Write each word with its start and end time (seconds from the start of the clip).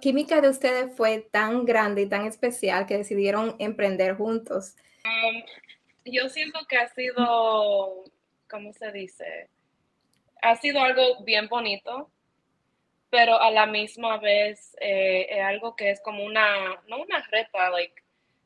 química 0.00 0.40
de 0.40 0.48
ustedes 0.48 0.94
fue 0.96 1.20
tan 1.20 1.64
grande 1.64 2.02
y 2.02 2.08
tan 2.08 2.26
especial 2.26 2.86
que 2.86 2.98
decidieron 2.98 3.56
emprender 3.58 4.16
juntos? 4.16 4.76
Um, 5.04 5.42
yo 6.04 6.28
siento 6.28 6.60
que 6.68 6.76
ha 6.76 6.88
sido, 6.88 8.04
¿cómo 8.48 8.72
se 8.72 8.92
dice? 8.92 9.48
Ha 10.42 10.56
sido 10.56 10.80
algo 10.80 11.24
bien 11.24 11.48
bonito, 11.48 12.10
pero 13.10 13.40
a 13.40 13.50
la 13.50 13.66
misma 13.66 14.18
vez 14.18 14.76
eh, 14.80 15.26
es 15.30 15.42
algo 15.42 15.74
que 15.76 15.90
es 15.90 16.00
como 16.00 16.24
una, 16.24 16.80
no 16.88 17.02
una 17.02 17.22
reta, 17.30 17.70
like, 17.70 18.02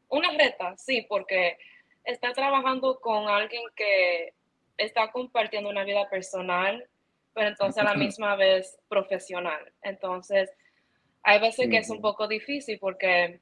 una 0.08 0.30
reta, 0.32 0.76
sí, 0.76 1.06
porque 1.08 1.58
está 2.04 2.32
trabajando 2.32 3.00
con 3.00 3.28
alguien 3.28 3.62
que 3.76 4.34
está 4.76 5.10
compartiendo 5.12 5.68
una 5.68 5.84
vida 5.84 6.08
personal, 6.08 6.86
pero 7.34 7.48
entonces 7.48 7.82
a 7.82 7.84
la 7.84 7.94
misma 7.94 8.36
vez 8.36 8.78
profesional. 8.88 9.72
Entonces, 9.82 10.50
hay 11.22 11.40
veces 11.40 11.68
que 11.68 11.78
es 11.78 11.90
un 11.90 12.00
poco 12.00 12.26
difícil 12.28 12.78
porque, 12.78 13.40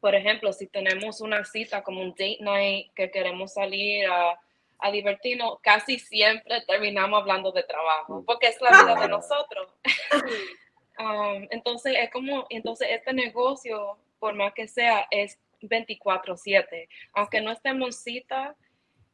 por 0.00 0.14
ejemplo, 0.14 0.52
si 0.52 0.66
tenemos 0.66 1.20
una 1.20 1.44
cita 1.44 1.82
como 1.82 2.00
un 2.00 2.10
date 2.10 2.38
night 2.40 2.92
que 2.94 3.10
queremos 3.10 3.54
salir 3.54 4.06
a, 4.06 4.38
a 4.78 4.90
divertirnos, 4.90 5.58
casi 5.60 5.98
siempre 5.98 6.62
terminamos 6.66 7.20
hablando 7.20 7.52
de 7.52 7.62
trabajo, 7.62 8.22
porque 8.26 8.48
es 8.48 8.60
la 8.60 8.70
vida 8.70 9.00
de 9.00 9.08
nosotros. 9.08 9.72
Um, 10.98 11.46
entonces, 11.50 11.94
es 11.96 12.10
como, 12.10 12.46
entonces 12.50 12.88
este 12.90 13.12
negocio, 13.12 13.98
por 14.18 14.34
más 14.34 14.52
que 14.52 14.66
sea, 14.66 15.06
es 15.12 15.38
24/7. 15.62 16.88
Aunque 17.12 17.40
no 17.40 17.52
estemos 17.52 17.86
en 17.86 17.92
cita, 17.92 18.56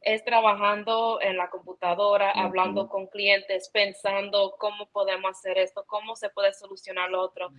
es 0.01 0.23
trabajando 0.23 1.19
en 1.21 1.37
la 1.37 1.49
computadora, 1.49 2.31
hablando 2.31 2.89
con 2.89 3.07
clientes, 3.07 3.69
pensando 3.69 4.55
cómo 4.59 4.87
podemos 4.87 5.31
hacer 5.31 5.57
esto, 5.57 5.83
cómo 5.85 6.15
se 6.15 6.29
puede 6.29 6.53
solucionar 6.53 7.09
lo 7.09 7.21
otro. 7.21 7.51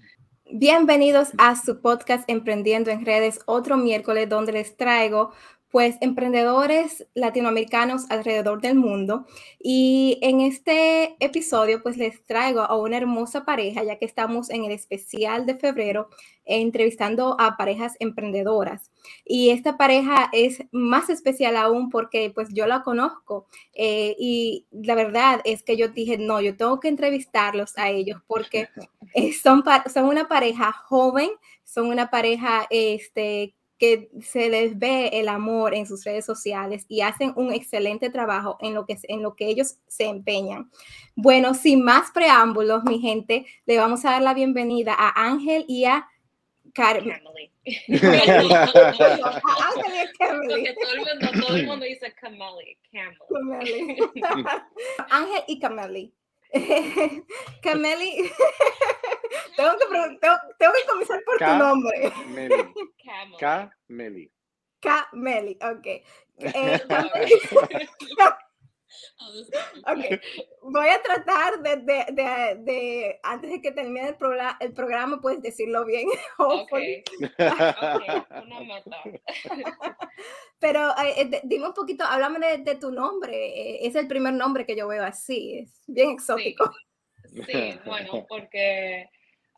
Bienvenidos 0.53 1.31
a 1.39 1.57
su 1.57 1.81
podcast 1.81 2.23
Emprendiendo 2.29 2.93
en 2.93 3.05
Redes, 3.05 3.41
otro 3.47 3.77
miércoles 3.77 4.29
donde 4.29 4.53
les 4.53 4.77
traigo 4.77 5.33
pues 5.77 5.99
emprendedores 6.01 7.07
latinoamericanos 7.13 8.07
alrededor 8.09 8.63
del 8.63 8.77
mundo. 8.77 9.27
Y 9.59 10.19
en 10.23 10.41
este 10.41 11.23
episodio 11.23 11.83
pues 11.83 11.99
les 11.99 12.25
traigo 12.25 12.63
a 12.63 12.79
una 12.79 12.97
hermosa 12.97 13.45
pareja, 13.45 13.85
ya 13.85 13.99
que 13.99 14.07
estamos 14.07 14.49
en 14.49 14.65
el 14.65 14.73
especial 14.73 15.45
de 15.45 15.55
febrero 15.55 16.09
entrevistando 16.47 17.37
a 17.39 17.59
parejas 17.59 17.93
emprendedoras. 17.99 18.91
Y 19.23 19.51
esta 19.51 19.77
pareja 19.77 20.31
es 20.33 20.65
más 20.73 21.11
especial 21.11 21.59
aún 21.59 21.91
porque 21.91 22.33
pues 22.35 22.49
yo 22.55 22.67
la 22.67 22.83
conozco 22.83 23.47
eh, 23.75 24.17
y 24.19 24.65
la 24.73 24.95
verdad 24.95 25.43
es 25.45 25.63
que 25.63 25.77
yo 25.77 25.89
dije, 25.89 26.17
no, 26.17 26.41
yo 26.41 26.57
tengo 26.57 26.81
que 26.81 26.89
entrevistarlos 26.89 27.77
a 27.77 27.91
ellos 27.91 28.23
porque 28.27 28.71
eh, 29.15 29.35
son, 29.35 29.63
son 29.93 30.07
una 30.07 30.27
pareja 30.27 30.73
joven, 30.73 31.29
son 31.65 31.89
una 31.89 32.09
pareja 32.09 32.67
este, 32.71 33.55
que 33.79 34.11
se 34.23 34.49
les 34.49 34.79
ve 34.79 35.11
el 35.13 35.29
amor 35.29 35.75
en 35.75 35.87
sus 35.87 36.05
redes 36.05 36.25
sociales 36.25 36.87
y 36.89 37.03
hacen 37.03 37.33
un 37.37 37.53
excelente 37.53 38.09
trabajo 38.11 38.57
en 38.61 38.75
lo 38.75 38.87
que, 38.87 38.97
en 39.05 39.23
lo 39.23 39.37
que 39.37 39.47
ellos 39.49 39.77
se 39.87 40.07
empeñan. 40.07 40.71
Bueno, 41.15 41.55
sin 41.55 41.85
más 41.85 42.11
preámbulos, 42.11 42.83
mi 42.85 42.99
gente, 42.99 43.47
le 43.67 43.79
vamos 43.79 44.05
a 44.05 44.11
dar 44.13 44.23
la 44.23 44.35
bienvenida 44.35 44.95
a 44.97 45.27
Ángel 45.27 45.65
y 45.69 45.85
a 45.85 46.09
Carmen. 46.73 47.17
Ángel 47.17 47.51
y 47.89 47.99
todo 51.41 51.57
el 51.57 51.67
mundo, 51.67 51.85
dice 51.85 52.15
Cameli. 52.15 52.79
Ángel 55.11 55.43
y 55.49 55.59
Cameli. 55.59 56.15
Cameli, 57.63 58.31
tengo, 59.57 59.73
que 59.79 59.87
tengo, 60.21 60.39
que 60.59 60.87
comenzar 60.89 61.23
por 61.25 61.39
tu 61.39 61.55
nombre. 61.57 62.13
Cameli. 63.39 64.31
Cameli, 64.81 65.59
ok. 65.63 65.87
Eh, 66.39 66.79
okay. 69.87 70.21
Voy 70.63 70.89
a 70.89 71.03
tratar 71.03 71.63
de, 71.63 71.77
de, 71.77 72.05
de, 72.13 72.57
de, 72.61 73.21
antes 73.23 73.51
de 73.51 73.61
que 73.61 73.73
termine 73.73 74.09
el, 74.09 74.17
programa, 74.17 74.57
el 74.61 74.73
programa, 74.73 75.21
pues 75.21 75.43
decirlo 75.43 75.85
bien. 75.85 76.09
Okay. 76.39 77.03
okay. 77.19 78.23
Una 78.45 78.61
meta. 78.61 79.03
Pero 80.59 80.95
eh, 80.99 81.41
dime 81.45 81.69
un 81.69 81.75
poquito, 81.75 82.05
háblame 82.05 82.59
de, 82.59 82.75
tu 82.77 82.91
nombre. 82.91 83.35
Eh, 83.35 83.87
es 83.87 83.95
el 83.95 84.07
primer 84.07 84.33
nombre 84.33 84.67
que 84.67 84.77
yo 84.77 84.89
veo 84.89 85.05
así, 85.05 85.61
es 85.61 85.83
bien 85.87 86.11
exótico. 86.11 86.73
Sí, 87.47 87.79
bueno, 87.85 88.25
porque 88.29 89.09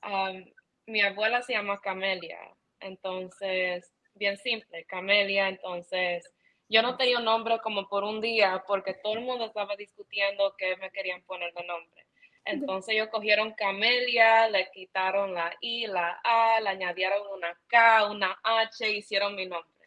um, 0.04 0.44
mi 0.86 1.00
abuela 1.00 1.42
se 1.42 1.52
llama 1.52 1.80
Camelia, 1.80 2.38
entonces, 2.80 3.92
bien 4.14 4.36
simple, 4.38 4.84
Camelia, 4.86 5.48
entonces 5.48 6.24
yo 6.68 6.82
no 6.82 6.96
tenía 6.96 7.18
un 7.18 7.24
nombre 7.24 7.58
como 7.62 7.88
por 7.88 8.04
un 8.04 8.20
día 8.20 8.62
porque 8.66 8.94
todo 8.94 9.14
el 9.14 9.20
mundo 9.20 9.46
estaba 9.46 9.76
discutiendo 9.76 10.54
qué 10.56 10.76
me 10.76 10.90
querían 10.90 11.22
poner 11.22 11.52
de 11.54 11.64
nombre. 11.64 12.06
Entonces 12.44 12.94
ellos 12.94 13.08
cogieron 13.08 13.52
Camelia, 13.52 14.48
le 14.48 14.70
quitaron 14.70 15.34
la 15.34 15.54
I, 15.60 15.86
la 15.86 16.18
A, 16.24 16.60
le 16.60 16.70
añadieron 16.70 17.20
una 17.36 17.58
K, 17.68 18.10
una 18.10 18.38
H, 18.42 18.90
hicieron 18.90 19.34
mi 19.34 19.46
nombre. 19.46 19.78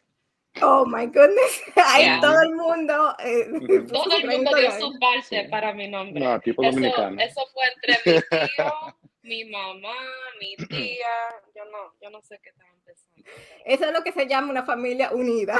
Oh 0.60 0.84
my 0.84 1.06
goodness. 1.06 1.62
Ahí 1.76 2.20
todo 2.20 2.40
el 2.42 2.54
mundo. 2.54 3.16
Eh, 3.20 3.46
todo 3.92 4.16
el 4.16 4.28
mundo 4.28 4.54
dio 4.54 4.70
su 4.72 4.98
parte 4.98 5.48
para 5.48 5.72
mi 5.72 5.88
nombre. 5.88 6.22
No, 6.22 6.38
tipo 6.40 6.62
eso, 6.62 6.72
dominicano. 6.72 7.20
Eso 7.20 7.40
fue 7.52 7.64
entre 7.74 8.12
mi 8.14 8.20
tío, 8.20 8.96
mi 9.22 9.44
mamá, 9.44 9.94
mi 10.40 10.56
tía. 10.68 11.06
Yo 11.54 11.64
no, 11.66 11.94
yo 12.00 12.10
no 12.10 12.22
sé 12.22 12.40
qué 12.42 12.50
estaban 12.50 12.74
pensando. 12.84 13.30
Eso 13.64 13.84
es 13.84 13.92
lo 13.92 14.02
que 14.02 14.12
se 14.12 14.26
llama 14.26 14.50
una 14.50 14.64
familia 14.64 15.12
unida. 15.12 15.58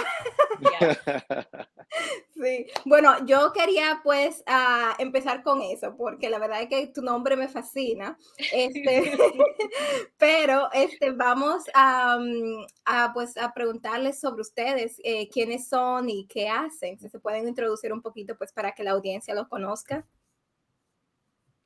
Sí, 2.34 2.66
bueno, 2.86 3.24
yo 3.26 3.52
quería 3.52 4.00
pues 4.02 4.42
uh, 4.48 5.00
empezar 5.00 5.44
con 5.44 5.62
eso, 5.62 5.94
porque 5.96 6.28
la 6.28 6.38
verdad 6.38 6.62
es 6.62 6.68
que 6.68 6.86
tu 6.88 7.02
nombre 7.02 7.36
me 7.36 7.46
fascina. 7.48 8.18
Este, 8.52 9.12
pero 10.18 10.68
este, 10.72 11.12
vamos 11.12 11.62
a, 11.74 12.16
um, 12.16 12.66
a, 12.84 13.12
pues, 13.12 13.36
a 13.36 13.52
preguntarles 13.52 14.18
sobre 14.18 14.40
ustedes, 14.40 14.96
eh, 15.04 15.28
quiénes 15.28 15.68
son 15.68 16.08
y 16.08 16.26
qué 16.26 16.48
hacen. 16.48 16.98
Si 16.98 17.08
se 17.08 17.20
pueden 17.20 17.46
introducir 17.46 17.92
un 17.92 18.02
poquito 18.02 18.36
pues 18.36 18.52
para 18.52 18.72
que 18.72 18.82
la 18.82 18.92
audiencia 18.92 19.34
los 19.34 19.46
conozca. 19.46 20.04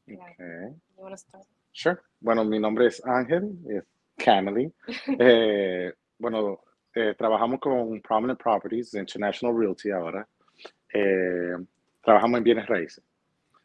Okay. 0.06 1.46
Sure. 1.76 1.98
Bueno, 2.20 2.42
mi 2.42 2.58
nombre 2.58 2.86
es 2.86 3.04
Ángel, 3.04 3.58
es 3.68 3.84
Camely. 4.16 4.72
Eh, 5.20 5.92
bueno, 6.18 6.60
eh, 6.94 7.14
trabajamos 7.18 7.60
con 7.60 8.00
Prominent 8.00 8.40
Properties 8.40 8.94
International 8.94 9.54
Realty 9.54 9.90
ahora. 9.90 10.26
Eh, 10.94 11.52
trabajamos 12.02 12.38
en 12.38 12.44
bienes 12.44 12.66
raíces. 12.66 13.04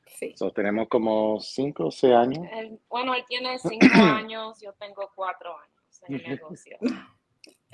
Sí. 0.06 0.36
tenemos 0.54 0.90
como 0.90 1.40
5 1.40 1.86
o 1.86 1.90
6 1.92 2.14
años. 2.14 2.46
bueno, 2.90 3.16
él 3.16 3.24
tiene 3.28 3.58
5 3.58 3.80
años, 3.96 4.60
yo 4.62 4.74
tengo 4.74 5.10
4 5.16 5.58
años 5.58 6.02
en 6.08 6.16
el 6.16 6.24
negocio. 6.32 6.78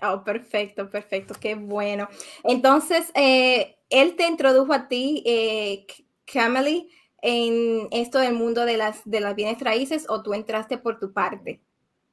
Oh, 0.03 0.23
perfecto, 0.23 0.87
perfecto, 0.87 1.33
qué 1.41 1.55
bueno. 1.55 2.07
Entonces, 2.43 3.11
eh, 3.15 3.79
él 3.89 4.15
te 4.15 4.27
introdujo 4.27 4.71
a 4.71 4.87
ti, 4.87 5.23
eh, 5.25 5.87
Camely, 6.31 6.91
en 7.27 7.89
esto 7.91 8.19
del 8.19 8.33
mundo 8.33 8.63
de 8.63 8.77
las, 8.77 9.01
de 9.03 9.19
las 9.19 9.35
bienes 9.35 9.59
raíces 9.59 10.05
o 10.09 10.23
tú 10.23 10.33
entraste 10.33 10.77
por 10.77 10.97
tu 10.97 11.11
parte? 11.11 11.59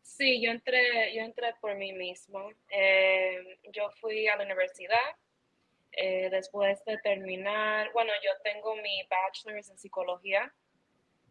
Sí, 0.02 0.42
yo 0.42 0.50
entré, 0.50 1.14
yo 1.14 1.22
entré 1.22 1.54
por 1.60 1.76
mí 1.76 1.92
mismo. 1.92 2.50
Eh, 2.68 3.58
yo 3.72 3.90
fui 4.00 4.26
a 4.26 4.36
la 4.36 4.44
universidad. 4.44 4.98
Eh, 5.92 6.28
después 6.30 6.84
de 6.84 6.98
terminar, 6.98 7.92
bueno, 7.92 8.10
yo 8.24 8.30
tengo 8.42 8.74
mi 8.74 9.06
bachelor's 9.08 9.70
en 9.70 9.78
psicología, 9.78 10.52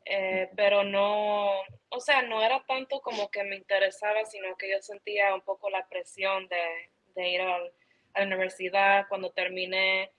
eh, 0.06 0.50
pero 0.56 0.86
no, 0.86 1.60
o 1.90 2.00
sea, 2.00 2.22
no 2.22 2.42
era 2.42 2.64
tanto 2.66 3.02
como 3.02 3.30
que 3.30 3.44
me 3.44 3.58
interesaba, 3.58 4.24
sino 4.24 4.56
que 4.56 4.72
yo 4.72 4.82
sentía 4.82 5.36
un 5.36 5.42
poco 5.42 5.70
la 5.70 5.86
presión 5.90 6.48
de, 6.48 6.92
de 7.16 7.30
ir 7.30 7.42
a, 7.42 7.60
la 8.16 8.26
universidad. 8.26 9.06
Cuando 9.10 9.32
terminé, 9.32 10.12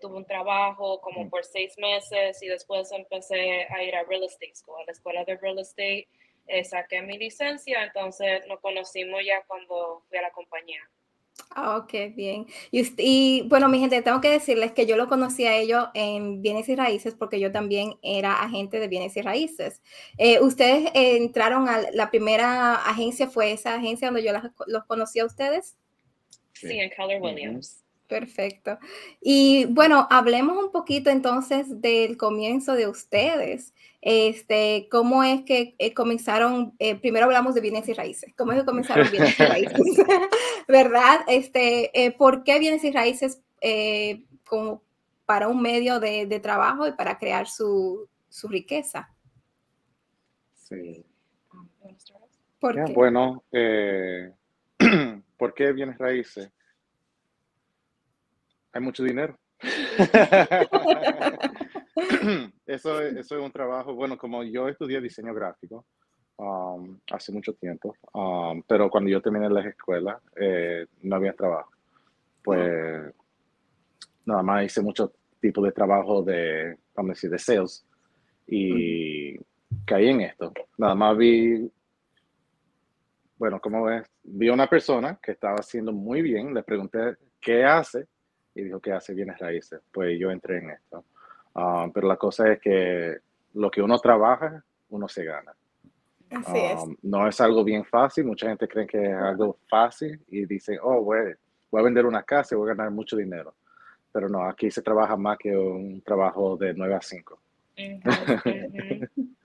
tuve 0.00 0.16
un 0.16 0.24
trabajo 0.24 1.00
como 1.00 1.28
por 1.28 1.44
seis 1.44 1.76
meses 1.78 2.42
y 2.42 2.46
después 2.46 2.92
empecé 2.92 3.66
a 3.70 3.82
ir 3.82 3.94
a 3.94 4.04
real 4.04 4.22
estate 4.22 4.54
school, 4.54 4.80
a 4.80 4.86
la 4.86 4.92
escuela 4.92 5.24
de 5.24 5.36
real 5.36 5.58
estate 5.58 6.08
eh, 6.46 6.64
saqué 6.64 7.00
mi 7.02 7.18
licencia, 7.18 7.84
entonces 7.84 8.42
nos 8.48 8.60
conocimos 8.60 9.20
ya 9.24 9.44
cuando 9.46 10.02
fui 10.08 10.18
a 10.18 10.22
la 10.22 10.32
compañía. 10.32 10.80
Ah, 11.50 11.76
ok, 11.78 12.14
bien. 12.14 12.46
Y, 12.70 13.42
bueno, 13.48 13.68
mi 13.68 13.78
gente, 13.78 14.02
tengo 14.02 14.20
que 14.20 14.28
decirles 14.28 14.72
que 14.72 14.86
yo 14.86 14.96
lo 14.96 15.08
conocí 15.08 15.46
a 15.46 15.56
ellos 15.56 15.88
en 15.94 16.42
bienes 16.42 16.68
y 16.68 16.76
raíces 16.76 17.14
porque 17.14 17.40
yo 17.40 17.52
también 17.52 17.94
era 18.02 18.42
agente 18.42 18.80
de 18.80 18.88
bienes 18.88 19.16
y 19.16 19.22
raíces. 19.22 19.82
Eh, 20.18 20.40
¿Ustedes 20.40 20.90
entraron 20.94 21.68
a 21.68 21.90
la 21.92 22.10
primera 22.10 22.74
agencia, 22.74 23.28
fue 23.28 23.52
esa 23.52 23.74
agencia 23.74 24.08
donde 24.08 24.24
yo 24.24 24.32
los 24.66 24.84
conocí 24.84 25.20
a 25.20 25.26
ustedes? 25.26 25.76
Sí, 26.52 26.78
en 26.78 26.90
Keller 26.90 27.20
Williams. 27.20 27.81
Perfecto. 28.12 28.78
Y 29.22 29.64
bueno, 29.70 30.06
hablemos 30.10 30.62
un 30.62 30.70
poquito 30.70 31.08
entonces 31.08 31.80
del 31.80 32.18
comienzo 32.18 32.74
de 32.74 32.86
ustedes. 32.86 33.72
Este, 34.02 34.86
¿Cómo 34.90 35.24
es 35.24 35.44
que 35.44 35.74
eh, 35.78 35.94
comenzaron? 35.94 36.74
Eh, 36.78 36.96
primero 36.96 37.24
hablamos 37.24 37.54
de 37.54 37.62
bienes 37.62 37.88
y 37.88 37.94
raíces. 37.94 38.34
¿Cómo 38.36 38.52
es 38.52 38.58
que 38.60 38.66
comenzaron 38.66 39.10
bienes 39.10 39.40
y 39.40 39.42
raíces? 39.46 39.80
¿Verdad? 40.68 41.20
Este, 41.26 41.90
eh, 41.98 42.10
¿Por 42.10 42.44
qué 42.44 42.58
bienes 42.58 42.84
y 42.84 42.90
raíces 42.90 43.40
como 44.46 44.82
para 45.24 45.48
un 45.48 45.62
medio 45.62 45.98
de, 45.98 46.26
de, 46.26 46.38
trabajo 46.38 46.86
y 46.86 46.92
para 46.92 47.16
crear 47.16 47.48
su, 47.48 48.10
su 48.28 48.46
riqueza? 48.46 49.08
Sí. 50.54 51.02
¿Por 52.60 52.74
qué? 52.84 52.92
Bueno, 52.92 53.42
¿por 55.38 55.54
qué 55.54 55.72
bienes 55.72 55.96
raíces? 55.96 56.50
Hay 58.72 58.80
mucho 58.80 59.04
dinero. 59.04 59.38
eso, 62.66 63.00
es, 63.00 63.16
eso 63.16 63.36
es 63.36 63.44
un 63.44 63.52
trabajo, 63.52 63.94
bueno, 63.94 64.16
como 64.16 64.42
yo 64.42 64.68
estudié 64.68 65.00
diseño 65.00 65.34
gráfico 65.34 65.84
um, 66.36 66.98
hace 67.10 67.32
mucho 67.32 67.54
tiempo, 67.54 67.94
um, 68.14 68.62
pero 68.66 68.90
cuando 68.90 69.10
yo 69.10 69.20
terminé 69.20 69.48
la 69.48 69.68
escuela 69.68 70.20
eh, 70.36 70.86
no 71.02 71.16
había 71.16 71.34
trabajo. 71.34 71.70
Pues 72.42 73.12
nada 74.24 74.42
más 74.42 74.64
hice 74.64 74.82
mucho 74.82 75.12
tipo 75.40 75.62
de 75.62 75.72
trabajo 75.72 76.22
de, 76.22 76.76
vamos 76.94 77.10
a 77.10 77.14
decir, 77.14 77.30
de 77.30 77.38
sales 77.38 77.86
y 78.46 79.36
caí 79.84 80.08
en 80.08 80.22
esto. 80.22 80.52
Nada 80.76 80.94
más 80.94 81.16
vi, 81.16 81.70
bueno, 83.36 83.60
como 83.60 83.84
ves, 83.84 84.04
vi 84.24 84.48
a 84.48 84.54
una 84.54 84.68
persona 84.68 85.18
que 85.22 85.32
estaba 85.32 85.56
haciendo 85.56 85.92
muy 85.92 86.22
bien, 86.22 86.54
le 86.54 86.62
pregunté 86.62 87.16
qué 87.40 87.64
hace 87.64 88.06
y 88.54 88.62
dijo 88.62 88.80
que 88.80 88.92
hace 88.92 89.14
bienes 89.14 89.38
raíces. 89.38 89.80
Pues 89.92 90.18
yo 90.18 90.30
entré 90.30 90.58
en 90.58 90.70
esto. 90.70 91.04
Ah, 91.54 91.88
pero 91.92 92.08
la 92.08 92.16
cosa 92.16 92.52
es 92.52 92.60
que 92.60 93.18
lo 93.54 93.70
que 93.70 93.82
uno 93.82 93.98
trabaja, 93.98 94.64
uno 94.90 95.08
se 95.08 95.24
gana. 95.24 95.52
Así 96.30 96.58
es. 96.58 96.78
Ah, 96.78 96.84
no 97.02 97.28
es 97.28 97.40
algo 97.40 97.64
bien 97.64 97.84
fácil. 97.84 98.24
Mucha 98.24 98.48
gente 98.48 98.68
cree 98.68 98.86
que 98.86 99.02
es 99.02 99.16
algo 99.16 99.58
fácil 99.68 100.20
y 100.28 100.46
dicen, 100.46 100.78
oh, 100.82 101.02
voy, 101.02 101.34
voy 101.70 101.80
a 101.80 101.84
vender 101.84 102.06
una 102.06 102.22
casa 102.22 102.54
y 102.54 102.58
voy 102.58 102.70
a 102.70 102.74
ganar 102.74 102.90
mucho 102.90 103.16
dinero. 103.16 103.54
Pero 104.12 104.28
no, 104.28 104.44
aquí 104.44 104.70
se 104.70 104.82
trabaja 104.82 105.16
más 105.16 105.38
que 105.38 105.56
un 105.56 106.02
trabajo 106.02 106.56
de 106.56 106.74
9 106.74 106.94
a 106.94 107.00
5. 107.00 107.38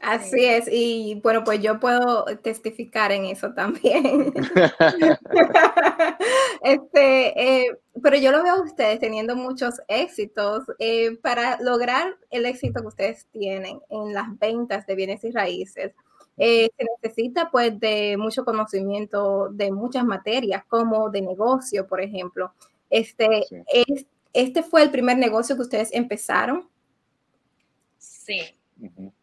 Así 0.00 0.44
es, 0.44 0.68
y 0.70 1.20
bueno, 1.22 1.44
pues 1.44 1.60
yo 1.60 1.78
puedo 1.78 2.24
testificar 2.42 3.12
en 3.12 3.26
eso 3.26 3.54
también. 3.54 4.32
este, 6.62 7.40
eh, 7.40 7.78
pero 8.02 8.16
yo 8.16 8.32
lo 8.32 8.42
veo 8.42 8.54
a 8.54 8.62
ustedes 8.62 8.98
teniendo 8.98 9.36
muchos 9.36 9.80
éxitos. 9.88 10.64
Eh, 10.78 11.16
para 11.22 11.60
lograr 11.60 12.16
el 12.30 12.46
éxito 12.46 12.80
que 12.80 12.88
ustedes 12.88 13.26
tienen 13.32 13.80
en 13.88 14.12
las 14.12 14.38
ventas 14.38 14.86
de 14.86 14.94
bienes 14.94 15.24
y 15.24 15.30
raíces, 15.30 15.92
eh, 16.38 16.70
se 16.76 16.86
necesita 17.02 17.50
pues 17.50 17.78
de 17.78 18.16
mucho 18.16 18.44
conocimiento 18.44 19.48
de 19.50 19.70
muchas 19.70 20.04
materias, 20.04 20.64
como 20.66 21.10
de 21.10 21.22
negocio, 21.22 21.86
por 21.86 22.00
ejemplo. 22.00 22.52
Este, 22.90 23.46
es, 23.72 24.06
¿Este 24.32 24.62
fue 24.62 24.82
el 24.82 24.90
primer 24.90 25.18
negocio 25.18 25.56
que 25.56 25.62
ustedes 25.62 25.92
empezaron? 25.92 26.68
Sí. 27.98 28.40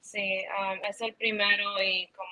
Sí, 0.02 0.44
um, 0.48 0.84
es 0.86 1.02
el 1.02 1.14
primero 1.16 1.84
y 1.84 2.08
como 2.08 2.30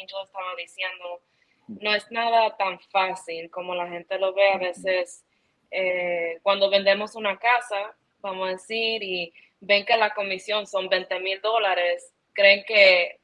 Angel 0.00 0.24
estaba 0.24 0.54
diciendo, 0.56 1.20
no 1.68 1.94
es 1.94 2.10
nada 2.10 2.56
tan 2.56 2.78
fácil 2.90 3.50
como 3.50 3.74
la 3.74 3.88
gente 3.88 4.18
lo 4.18 4.32
ve 4.32 4.52
a 4.52 4.58
veces. 4.58 5.24
Eh, 5.70 6.38
cuando 6.42 6.70
vendemos 6.70 7.14
una 7.14 7.38
casa, 7.38 7.94
vamos 8.20 8.48
a 8.48 8.52
decir, 8.52 9.02
y 9.02 9.32
ven 9.60 9.84
que 9.84 9.96
la 9.96 10.14
comisión 10.14 10.66
son 10.66 10.88
20 10.88 11.20
mil 11.20 11.40
dólares, 11.40 12.12
creen 12.32 12.64
que, 12.66 13.18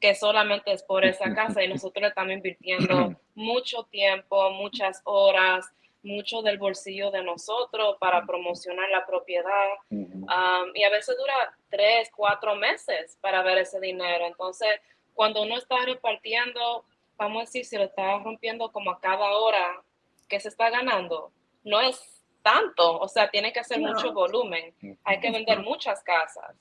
que 0.00 0.14
solamente 0.14 0.72
es 0.72 0.82
por 0.82 1.04
esa 1.04 1.34
casa 1.34 1.62
y 1.62 1.68
nosotros 1.68 2.02
le 2.02 2.08
estamos 2.08 2.32
invirtiendo 2.32 3.14
mucho 3.34 3.84
tiempo, 3.84 4.50
muchas 4.50 5.00
horas, 5.04 5.72
mucho 6.02 6.42
del 6.42 6.58
bolsillo 6.58 7.10
de 7.10 7.22
nosotros 7.22 7.96
para 8.00 8.26
promocionar 8.26 8.88
la 8.90 9.06
propiedad 9.06 9.68
um, 9.90 10.26
y 10.74 10.82
a 10.82 10.90
veces 10.90 11.16
dura 11.16 11.56
tres, 11.70 12.10
cuatro 12.14 12.56
meses 12.56 13.16
para 13.20 13.42
ver 13.42 13.58
ese 13.58 13.78
dinero. 13.78 14.26
Entonces, 14.26 14.80
cuando 15.14 15.42
uno 15.42 15.56
está 15.56 15.76
repartiendo, 15.84 16.84
vamos 17.16 17.42
a 17.42 17.44
decir, 17.44 17.64
si 17.64 17.76
lo 17.76 17.84
está 17.84 18.18
rompiendo 18.18 18.72
como 18.72 18.90
a 18.90 19.00
cada 19.00 19.30
hora 19.30 19.82
que 20.28 20.40
se 20.40 20.48
está 20.48 20.70
ganando, 20.70 21.30
no 21.64 21.80
es 21.80 22.00
tanto, 22.42 22.98
o 22.98 23.08
sea, 23.08 23.30
tiene 23.30 23.52
que 23.52 23.60
hacer 23.60 23.80
mucho 23.80 24.12
volumen, 24.12 24.74
hay 25.04 25.20
que 25.20 25.30
vender 25.30 25.60
muchas 25.60 26.02
casas 26.02 26.56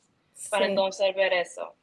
para 0.50 0.65
entonces 0.65 1.15
ver 1.15 1.33
eso. 1.33 1.75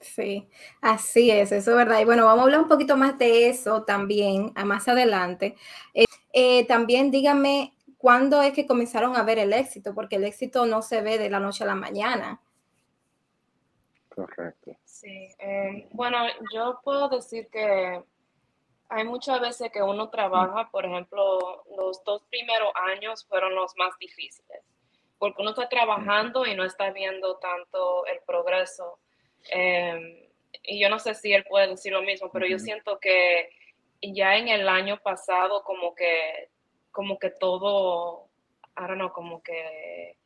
Sí, 0.00 0.48
así 0.80 1.30
es, 1.30 1.52
eso 1.52 1.70
es 1.72 1.76
verdad. 1.76 2.00
Y 2.00 2.04
bueno, 2.04 2.24
vamos 2.24 2.40
a 2.40 2.44
hablar 2.44 2.60
un 2.60 2.68
poquito 2.68 2.96
más 2.96 3.18
de 3.18 3.48
eso 3.48 3.82
también 3.82 4.50
a 4.54 4.64
más 4.64 4.88
adelante. 4.88 5.56
Eh, 5.92 6.06
eh, 6.32 6.66
también 6.66 7.10
díganme 7.10 7.74
cuándo 7.98 8.40
es 8.40 8.54
que 8.54 8.66
comenzaron 8.66 9.14
a 9.16 9.22
ver 9.24 9.38
el 9.38 9.52
éxito, 9.52 9.94
porque 9.94 10.16
el 10.16 10.24
éxito 10.24 10.64
no 10.64 10.80
se 10.80 11.02
ve 11.02 11.18
de 11.18 11.28
la 11.28 11.38
noche 11.38 11.64
a 11.64 11.66
la 11.66 11.74
mañana. 11.74 12.40
Correcto. 14.08 14.76
Sí, 14.84 15.28
em, 15.38 15.86
bueno, 15.92 16.18
yo 16.52 16.80
puedo 16.82 17.08
decir 17.10 17.48
que 17.50 18.02
hay 18.90 19.04
muchas 19.04 19.40
veces 19.40 19.70
que 19.70 19.82
uno 19.82 20.10
trabaja, 20.10 20.68
por 20.70 20.84
ejemplo, 20.84 21.62
los 21.76 22.02
dos 22.04 22.22
primeros 22.28 22.72
años 22.74 23.24
fueron 23.24 23.54
los 23.54 23.76
más 23.76 23.96
difíciles, 23.98 24.62
porque 25.16 25.40
uno 25.40 25.50
está 25.50 25.68
trabajando 25.68 26.44
y 26.44 26.56
no 26.56 26.64
está 26.64 26.90
viendo 26.90 27.36
tanto 27.36 28.04
el 28.06 28.18
progreso. 28.26 28.98
Em, 29.48 30.28
y 30.64 30.80
yo 30.80 30.88
no 30.88 30.98
sé 30.98 31.14
si 31.14 31.32
él 31.32 31.44
puede 31.48 31.68
decir 31.68 31.92
lo 31.92 32.02
mismo, 32.02 32.30
pero 32.32 32.46
yo 32.46 32.58
siento 32.58 32.98
que 32.98 33.50
ya 34.02 34.36
en 34.36 34.48
el 34.48 34.68
año 34.68 34.98
pasado 35.00 35.62
como 35.62 35.94
que, 35.94 36.48
como 36.90 37.16
que 37.16 37.30
todo, 37.30 38.26
I 38.76 38.82
don't 38.88 38.94
know, 38.94 39.12
como 39.12 39.40
que, 39.40 40.16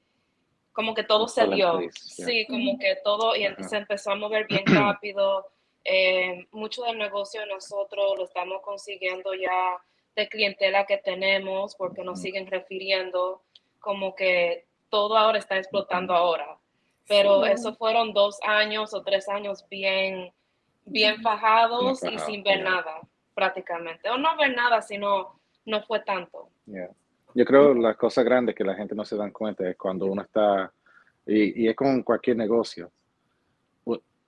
como 0.73 0.95
que 0.95 1.05
todo 1.05 1.29
se 1.29 1.47
dio. 1.49 1.81
Sí, 1.93 2.47
como 2.47 2.79
que 2.79 2.97
todo, 3.05 3.37
y 3.37 3.47
se 3.63 3.77
empezó 3.77 4.13
a 4.13 4.17
mover 4.17 4.47
bien 4.47 4.65
rápido. 4.67 5.51
Eh, 5.85 6.47
mucho 6.53 6.83
del 6.85 6.99
negocio 6.99 7.45
nosotros 7.47 8.15
lo 8.17 8.25
estamos 8.25 8.63
consiguiendo 8.63 9.35
ya 9.35 9.77
de 10.17 10.29
clientela 10.29 10.87
que 10.87 10.97
tenemos 10.99 11.77
porque 11.77 12.03
nos 12.03 12.21
siguen 12.21 12.47
refiriendo 12.47 13.43
como 13.81 14.15
que 14.15 14.67
todo 14.89 15.17
ahora 15.17 15.39
está 15.39 15.59
explotando 15.59 16.15
ahora. 16.15 16.59
Pero 17.07 17.45
eso 17.45 17.75
fueron 17.75 18.15
dos 18.15 18.39
años 18.43 18.95
o 18.95 19.03
tres 19.03 19.29
años 19.29 19.67
bien, 19.69 20.33
bien 20.87 21.21
fajados 21.21 22.03
y 22.03 22.19
sin 22.21 22.43
ver 22.43 22.63
nada 22.63 23.03
prácticamente. 23.35 24.09
O 24.09 24.17
no 24.17 24.37
ver 24.37 24.55
nada, 24.55 24.81
sino 24.81 25.39
no 25.67 25.83
fue 25.83 26.01
tanto. 26.01 26.49
Yo 27.35 27.45
creo 27.45 27.75
la 27.75 27.95
cosa 27.95 28.23
grande 28.23 28.55
que 28.55 28.65
la 28.65 28.75
gente 28.75 28.95
no 28.95 29.05
se 29.05 29.17
dan 29.17 29.33
cuenta 29.33 29.69
es 29.69 29.77
cuando 29.77 30.07
uno 30.07 30.23
está, 30.23 30.73
y, 31.27 31.67
es 31.69 31.75
con 31.75 32.03
cualquier 32.03 32.37
negocio, 32.37 32.91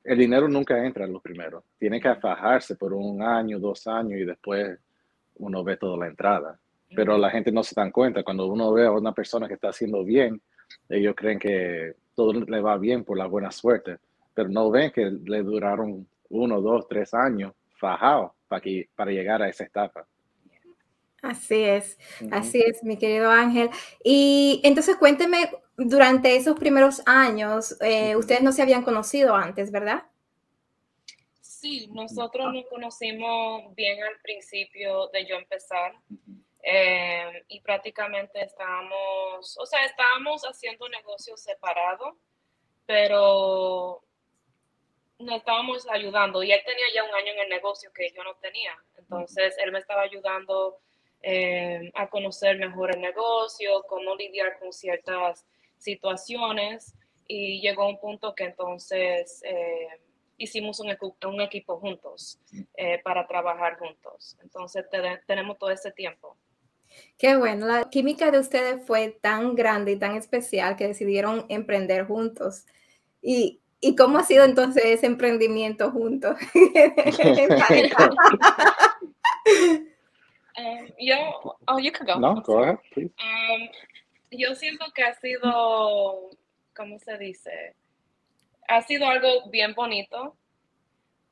el 0.06 0.18
dinero 0.18 0.48
nunca 0.48 0.84
entra 0.84 1.04
en 1.04 1.12
lo 1.12 1.20
primero. 1.20 1.64
Tiene 1.78 2.00
que 2.00 2.14
fajarse 2.14 2.76
por 2.76 2.92
un 2.92 3.20
año, 3.22 3.58
dos 3.58 3.86
años 3.86 4.20
y 4.20 4.24
después 4.24 4.78
uno 5.36 5.64
ve 5.64 5.76
toda 5.76 5.96
la 5.98 6.06
entrada. 6.06 6.58
Pero 6.94 7.18
la 7.18 7.30
gente 7.30 7.50
no 7.50 7.62
se 7.62 7.74
dan 7.74 7.90
cuenta. 7.90 8.22
Cuando 8.22 8.46
uno 8.46 8.72
ve 8.72 8.86
a 8.86 8.92
una 8.92 9.12
persona 9.12 9.48
que 9.48 9.54
está 9.54 9.70
haciendo 9.70 10.04
bien, 10.04 10.40
ellos 10.88 11.14
creen 11.16 11.38
que 11.38 11.94
todo 12.14 12.32
le 12.32 12.60
va 12.60 12.78
bien 12.78 13.04
por 13.04 13.18
la 13.18 13.26
buena 13.26 13.50
suerte, 13.50 13.98
pero 14.32 14.48
no 14.48 14.70
ven 14.70 14.90
que 14.92 15.10
le 15.10 15.42
duraron 15.42 16.06
uno, 16.30 16.60
dos, 16.60 16.86
tres 16.88 17.12
años 17.12 17.52
fajado 17.74 18.34
para, 18.48 18.60
que, 18.60 18.88
para 18.94 19.10
llegar 19.10 19.42
a 19.42 19.48
esa 19.48 19.64
etapa. 19.64 20.06
Así 21.22 21.62
es, 21.62 21.98
así 22.30 22.60
es, 22.60 22.84
mi 22.84 22.98
querido 22.98 23.30
Ángel. 23.30 23.70
Y 24.04 24.60
entonces 24.64 24.96
cuénteme, 24.96 25.50
durante 25.76 26.36
esos 26.36 26.58
primeros 26.58 27.02
años, 27.06 27.76
eh, 27.80 28.16
ustedes 28.16 28.42
no 28.42 28.52
se 28.52 28.62
habían 28.62 28.82
conocido 28.82 29.34
antes, 29.34 29.70
¿verdad? 29.70 30.04
Sí, 31.40 31.88
nosotros 31.88 32.52
nos 32.52 32.66
conocimos 32.66 33.74
bien 33.74 34.02
al 34.02 34.20
principio 34.22 35.08
de 35.08 35.26
yo 35.26 35.36
empezar 35.36 35.94
eh, 36.62 37.44
y 37.48 37.60
prácticamente 37.60 38.42
estábamos, 38.42 39.56
o 39.58 39.66
sea, 39.66 39.84
estábamos 39.84 40.42
haciendo 40.42 40.88
negocios 40.88 41.40
separados, 41.42 42.14
pero 42.86 44.02
nos 45.18 45.38
estábamos 45.38 45.88
ayudando 45.90 46.42
y 46.42 46.52
él 46.52 46.60
tenía 46.64 46.86
ya 46.94 47.04
un 47.04 47.14
año 47.14 47.32
en 47.32 47.38
el 47.40 47.48
negocio 47.48 47.90
que 47.92 48.12
yo 48.14 48.22
no 48.22 48.34
tenía. 48.36 48.72
Entonces, 48.98 49.56
él 49.58 49.72
me 49.72 49.78
estaba 49.78 50.02
ayudando 50.02 50.78
eh, 51.28 51.90
a 51.94 52.08
conocer 52.08 52.56
mejor 52.56 52.94
el 52.94 53.00
negocio, 53.00 53.84
cómo 53.88 54.14
lidiar 54.14 54.60
con 54.60 54.72
ciertas 54.72 55.44
situaciones 55.76 56.94
y 57.26 57.60
llegó 57.60 57.88
un 57.88 57.98
punto 57.98 58.32
que 58.32 58.44
entonces 58.44 59.42
eh, 59.44 59.88
hicimos 60.38 60.78
un, 60.78 60.96
un, 61.26 61.40
equipo 61.40 61.80
juntos 61.80 62.38
eh, 62.76 63.00
para 63.02 63.26
trabajar 63.26 63.76
juntos. 63.76 64.38
Entonces, 64.40 64.84
tenemos 65.26 65.58
todo 65.58 65.70
ese 65.70 65.90
tiempo. 65.90 66.36
Qué 67.18 67.34
bueno, 67.34 67.66
la 67.66 67.90
química 67.90 68.30
de 68.30 68.38
ustedes 68.38 68.86
fue 68.86 69.18
tan 69.20 69.56
grande 69.56 69.90
y 69.90 69.98
tan 69.98 70.14
especial 70.14 70.76
que 70.76 70.86
decidieron 70.86 71.44
emprender 71.48 72.06
juntos. 72.06 72.66
¿Y, 73.20 73.60
y 73.80 73.96
cómo 73.96 74.18
ha 74.18 74.22
sido 74.22 74.44
entonces 74.44 74.84
ese 74.84 75.06
emprendimiento 75.06 75.90
juntos? 75.90 76.36
um, 80.58 80.88
yo, 80.98 81.56
oh, 81.68 81.78
you 81.78 81.92
can 81.92 82.06
go. 82.06 82.18
No, 82.18 82.40
go 82.40 82.62
ahead, 82.62 82.78
please. 82.92 83.12
Um, 83.18 83.68
yo 84.30 84.54
siento 84.54 84.86
que 84.94 85.02
ha 85.02 85.14
sido, 85.14 86.30
¿cómo 86.74 86.98
se 86.98 87.16
dice? 87.18 87.74
Ha 88.68 88.82
sido 88.82 89.06
algo 89.06 89.48
bien 89.50 89.74
bonito, 89.74 90.36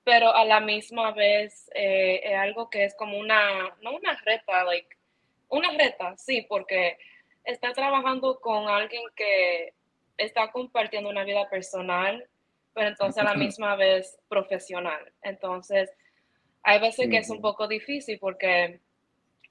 pero 0.04 0.34
a 0.34 0.44
la 0.44 0.60
misma 0.60 1.12
vez 1.12 1.70
eh, 1.74 2.20
es 2.22 2.36
algo 2.36 2.70
que 2.70 2.84
es 2.84 2.94
como 2.94 3.18
una, 3.18 3.74
no 3.82 3.96
una 3.96 4.16
reta, 4.24 4.64
like, 4.64 4.96
una 5.48 5.70
reta, 5.72 6.16
sí, 6.16 6.46
porque 6.48 6.98
está 7.44 7.72
trabajando 7.72 8.40
con 8.40 8.68
alguien 8.68 9.02
que 9.16 9.72
está 10.16 10.50
compartiendo 10.50 11.10
una 11.10 11.24
vida 11.24 11.48
personal, 11.48 12.26
pero 12.72 12.88
entonces 12.88 13.22
a 13.22 13.24
la 13.24 13.34
misma 13.34 13.76
vez 13.76 14.18
profesional. 14.28 15.12
Entonces, 15.22 15.90
hay 16.62 16.80
veces 16.80 17.08
que 17.08 17.18
es 17.18 17.30
un 17.30 17.40
poco 17.40 17.68
difícil 17.68 18.18
porque, 18.18 18.80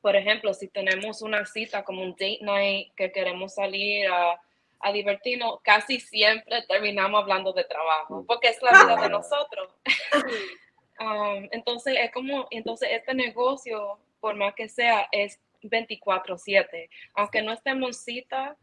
por 0.03 0.17
ejemplo, 0.17 0.53
si 0.53 0.67
tenemos 0.67 1.21
una 1.21 1.45
cita 1.45 1.85
como 1.85 2.03
un 2.03 2.11
date 2.11 2.39
night 2.41 2.93
que 2.93 3.09
queremos 3.13 3.53
salir 3.53 4.05
a, 4.09 4.37
a 4.81 4.91
divertirnos, 4.91 5.61
casi 5.63 6.01
siempre 6.01 6.61
terminamos 6.63 7.21
hablando 7.21 7.53
de 7.53 7.63
trabajo, 7.63 8.25
porque 8.27 8.49
es 8.49 8.61
la 8.61 8.71
vida 8.71 9.01
de 9.01 9.09
nosotros. 9.09 9.73
Um, 10.99 11.49
entonces, 11.51 11.95
es 11.99 12.11
como, 12.11 12.47
entonces 12.51 12.87
este 12.91 13.15
negocio, 13.15 13.97
por 14.21 14.35
más 14.35 14.53
que 14.53 14.69
sea, 14.69 15.09
es 15.11 15.39
24/7. 15.63 16.87
Aunque 17.15 17.41
no 17.41 17.51
estemos 17.51 17.87
en 17.87 17.93
cita, 17.95 18.57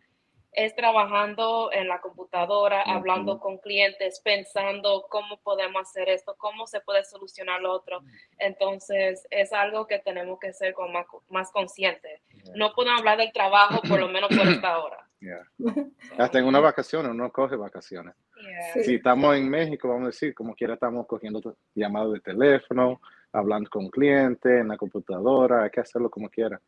es 0.52 0.74
trabajando 0.74 1.70
en 1.72 1.88
la 1.88 2.00
computadora, 2.00 2.82
hablando 2.82 3.38
con 3.38 3.58
clientes, 3.58 4.20
pensando 4.24 5.06
cómo 5.08 5.40
podemos 5.42 5.82
hacer 5.82 6.08
esto, 6.08 6.34
cómo 6.38 6.66
se 6.66 6.80
puede 6.80 7.04
solucionar 7.04 7.60
lo 7.60 7.72
otro. 7.72 8.02
Entonces, 8.38 9.26
es 9.30 9.52
algo 9.52 9.86
que 9.86 10.00
tenemos 10.00 10.38
que 10.40 10.52
ser 10.52 10.74
más, 10.92 11.06
más 11.28 11.50
conscientes. 11.52 12.20
No 12.54 12.72
podemos 12.72 13.00
hablar 13.00 13.18
del 13.18 13.32
trabajo 13.32 13.80
por 13.88 14.00
lo 14.00 14.08
menos 14.08 14.28
por 14.28 14.48
esta 14.48 14.78
hora. 14.78 15.06
Hasta 16.18 16.38
en 16.38 16.46
una 16.46 16.60
vacación, 16.60 17.06
uno 17.06 17.30
coge 17.30 17.56
vacaciones. 17.56 18.14
Si 18.82 18.94
estamos 18.94 19.36
en 19.36 19.48
México, 19.48 19.88
vamos 19.88 20.04
a 20.04 20.06
decir, 20.06 20.34
como 20.34 20.54
quiera 20.54 20.74
estamos 20.74 21.06
cogiendo 21.06 21.56
llamadas 21.74 22.12
de 22.12 22.20
teléfono, 22.20 23.00
hablando 23.32 23.68
con 23.68 23.88
clientes, 23.88 24.60
en 24.60 24.68
la 24.68 24.76
computadora, 24.76 25.64
hay 25.64 25.70
que 25.70 25.80
hacerlo 25.80 26.10
como 26.10 26.28
quiera. 26.28 26.60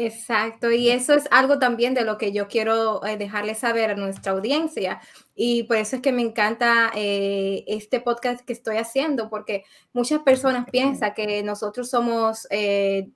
Exacto, 0.00 0.70
y 0.70 0.90
eso 0.90 1.12
es 1.14 1.24
algo 1.32 1.58
también 1.58 1.92
de 1.94 2.04
lo 2.04 2.18
que 2.18 2.30
yo 2.32 2.46
quiero 2.46 3.04
eh, 3.04 3.16
dejarle 3.16 3.54
saber 3.56 3.90
a 3.90 3.94
nuestra 3.96 4.32
audiencia. 4.32 5.00
Y 5.34 5.64
por 5.64 5.76
eso 5.76 5.96
es 5.96 6.02
que 6.02 6.12
me 6.12 6.22
encanta 6.22 6.92
eh, 6.94 7.64
este 7.66 8.00
podcast 8.00 8.44
que 8.44 8.52
estoy 8.52 8.76
haciendo, 8.76 9.28
porque 9.28 9.64
muchas 9.92 10.20
personas 10.22 10.66
piensan 10.70 11.14
que 11.14 11.42
nosotros 11.42 11.90
somos 11.90 12.46
eh, 12.50 13.08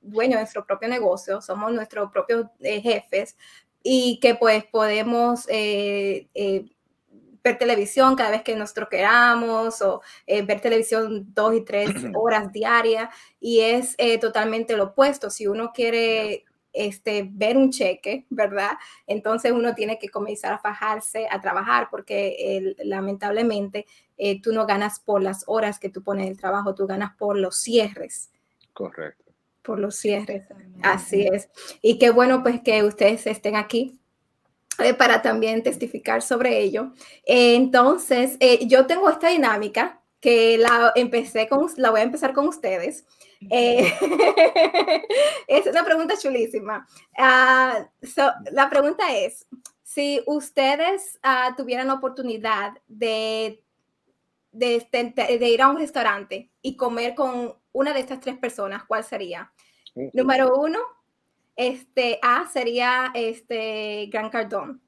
dueños 0.00 0.34
de 0.36 0.40
nuestro 0.40 0.66
propio 0.66 0.88
negocio, 0.88 1.40
somos 1.40 1.72
nuestros 1.72 2.10
propios 2.10 2.46
jefes 2.60 3.36
y 3.82 4.18
que 4.20 4.34
pues 4.34 4.64
podemos 4.64 5.46
ver 7.44 7.58
televisión 7.58 8.16
cada 8.16 8.30
vez 8.30 8.42
que 8.42 8.56
nosotros 8.56 8.88
queramos 8.88 9.82
o 9.82 10.00
eh, 10.26 10.42
ver 10.42 10.60
televisión 10.60 11.26
dos 11.34 11.54
y 11.54 11.60
tres 11.60 11.90
horas 12.14 12.50
diarias 12.50 13.10
y 13.38 13.60
es 13.60 13.94
eh, 13.98 14.18
totalmente 14.18 14.76
lo 14.76 14.84
opuesto. 14.84 15.28
Si 15.28 15.46
uno 15.46 15.70
quiere 15.72 16.44
este, 16.72 17.28
ver 17.30 17.58
un 17.58 17.70
cheque, 17.70 18.24
¿verdad? 18.30 18.72
Entonces 19.06 19.52
uno 19.52 19.74
tiene 19.74 19.98
que 19.98 20.08
comenzar 20.08 20.54
a 20.54 20.58
fajarse, 20.58 21.28
a 21.30 21.40
trabajar 21.40 21.88
porque 21.90 22.74
lamentablemente 22.82 23.86
eh, 24.16 24.40
tú 24.40 24.52
no 24.52 24.66
ganas 24.66 24.98
por 24.98 25.22
las 25.22 25.44
horas 25.46 25.78
que 25.78 25.90
tú 25.90 26.02
pones 26.02 26.24
en 26.24 26.32
el 26.32 26.38
trabajo, 26.38 26.74
tú 26.74 26.86
ganas 26.86 27.14
por 27.16 27.36
los 27.36 27.56
cierres. 27.58 28.30
Correcto. 28.72 29.22
Por 29.62 29.78
los 29.78 29.96
cierres. 29.96 30.46
Así 30.82 31.26
es. 31.30 31.48
Y 31.80 31.98
qué 31.98 32.10
bueno 32.10 32.42
pues 32.42 32.60
que 32.62 32.82
ustedes 32.82 33.26
estén 33.26 33.56
aquí 33.56 34.00
eh, 34.78 34.94
para 34.94 35.22
también 35.22 35.62
testificar 35.62 36.22
sobre 36.22 36.60
ello. 36.60 36.92
entonces, 37.24 38.36
eh, 38.40 38.66
yo 38.66 38.86
tengo 38.86 39.08
esta 39.08 39.28
dinámica 39.28 40.00
que 40.20 40.56
la 40.56 40.92
empecé 40.94 41.46
con, 41.48 41.66
la 41.76 41.90
voy 41.90 42.00
a 42.00 42.04
empezar 42.04 42.32
con 42.32 42.48
ustedes. 42.48 43.04
Eh, 43.50 43.92
es 45.48 45.66
una 45.66 45.84
pregunta 45.84 46.16
chulísima. 46.16 46.86
Ah, 47.16 47.86
la 48.50 48.70
pregunta 48.70 49.14
es, 49.14 49.46
si 49.82 50.22
ustedes 50.26 51.20
uh, 51.22 51.54
tuvieran 51.54 51.88
la 51.88 51.94
oportunidad 51.94 52.72
de, 52.88 53.62
de, 54.50 54.88
de, 54.90 55.48
ir 55.48 55.60
a 55.60 55.68
un 55.68 55.76
restaurante 55.76 56.50
y 56.62 56.76
comer 56.76 57.14
con 57.14 57.54
una 57.72 57.92
de 57.92 58.00
estas 58.00 58.20
tres 58.20 58.38
personas, 58.38 58.84
¿cuál 58.88 59.04
sería? 59.04 59.52
Número 60.14 60.56
uno, 60.56 60.78
este, 61.56 62.18
A 62.22 62.46
sería 62.46 63.10
este, 63.14 64.08
Gran 64.12 64.30
Cardón. 64.30 64.82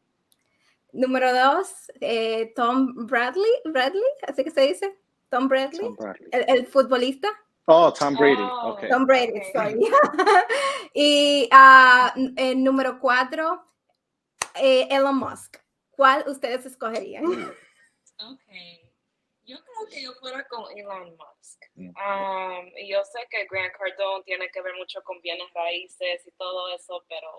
Número 0.93 1.33
dos, 1.35 1.69
eh, 2.01 2.53
Tom 2.57 3.07
Bradley, 3.07 3.51
Bradley, 3.67 4.03
así 4.27 4.45
que 4.45 4.51
se 4.51 4.63
dice, 4.63 4.99
Tom 5.29 5.49
Bradley, 5.49 5.91
El, 6.33 6.67
futbolista. 6.67 7.29
Oh, 7.67 7.93
Tom 7.93 8.15
Brady. 8.15 8.43
Oh, 8.43 8.79
Tom 8.89 9.05
Brady, 9.05 9.43
sorry. 9.53 9.79
y 10.95 11.49
uh, 11.53 12.33
el 12.37 12.63
número 12.63 12.99
cuatro, 13.01 13.63
eh, 14.55 14.89
Elon 14.91 15.17
Musk. 15.17 15.59
¿Cuál 15.91 16.25
ustedes 16.29 16.65
escogerían? 16.65 17.25
Ok. 17.25 18.86
Yo 19.47 19.57
creo 19.63 19.87
que 19.89 20.03
yo 20.03 20.13
fuera 20.15 20.45
con 20.49 20.65
Elon 20.77 21.17
Musk. 21.17 21.63
Um, 21.77 22.67
y 22.77 22.89
yo 22.89 23.05
sé 23.05 23.21
que 23.31 23.47
Grant 23.49 23.73
Cardone 23.75 24.25
tiene 24.25 24.51
que 24.51 24.61
ver 24.61 24.75
mucho 24.75 25.01
con 25.05 25.21
bienes 25.21 25.47
raíces 25.55 26.27
y 26.27 26.33
todo 26.33 26.75
eso, 26.75 27.05
pero 27.09 27.31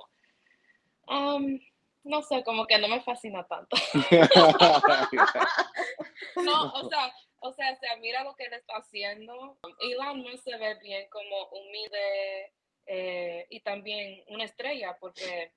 um, 1.09 1.59
no 2.03 2.21
sé, 2.21 2.45
como 2.45 2.65
que 2.65 2.77
no 2.77 2.87
me 2.87 3.01
fascina 3.01 3.45
tanto. 3.45 3.75
no, 6.37 6.73
o 6.73 6.89
sea, 6.89 7.13
o 7.39 7.51
sea, 7.51 7.75
se 7.75 7.97
mira 7.99 8.23
lo 8.23 8.35
que 8.35 8.45
él 8.45 8.53
está 8.53 8.77
haciendo. 8.77 9.57
Elon 9.81 10.19
Musk 10.19 10.45
se 10.45 10.57
ve 10.57 10.75
bien 10.75 11.09
como 11.09 11.49
humilde 11.49 12.53
eh, 12.85 13.47
y 13.49 13.59
también 13.59 14.23
una 14.29 14.45
estrella, 14.45 14.95
porque 14.97 15.51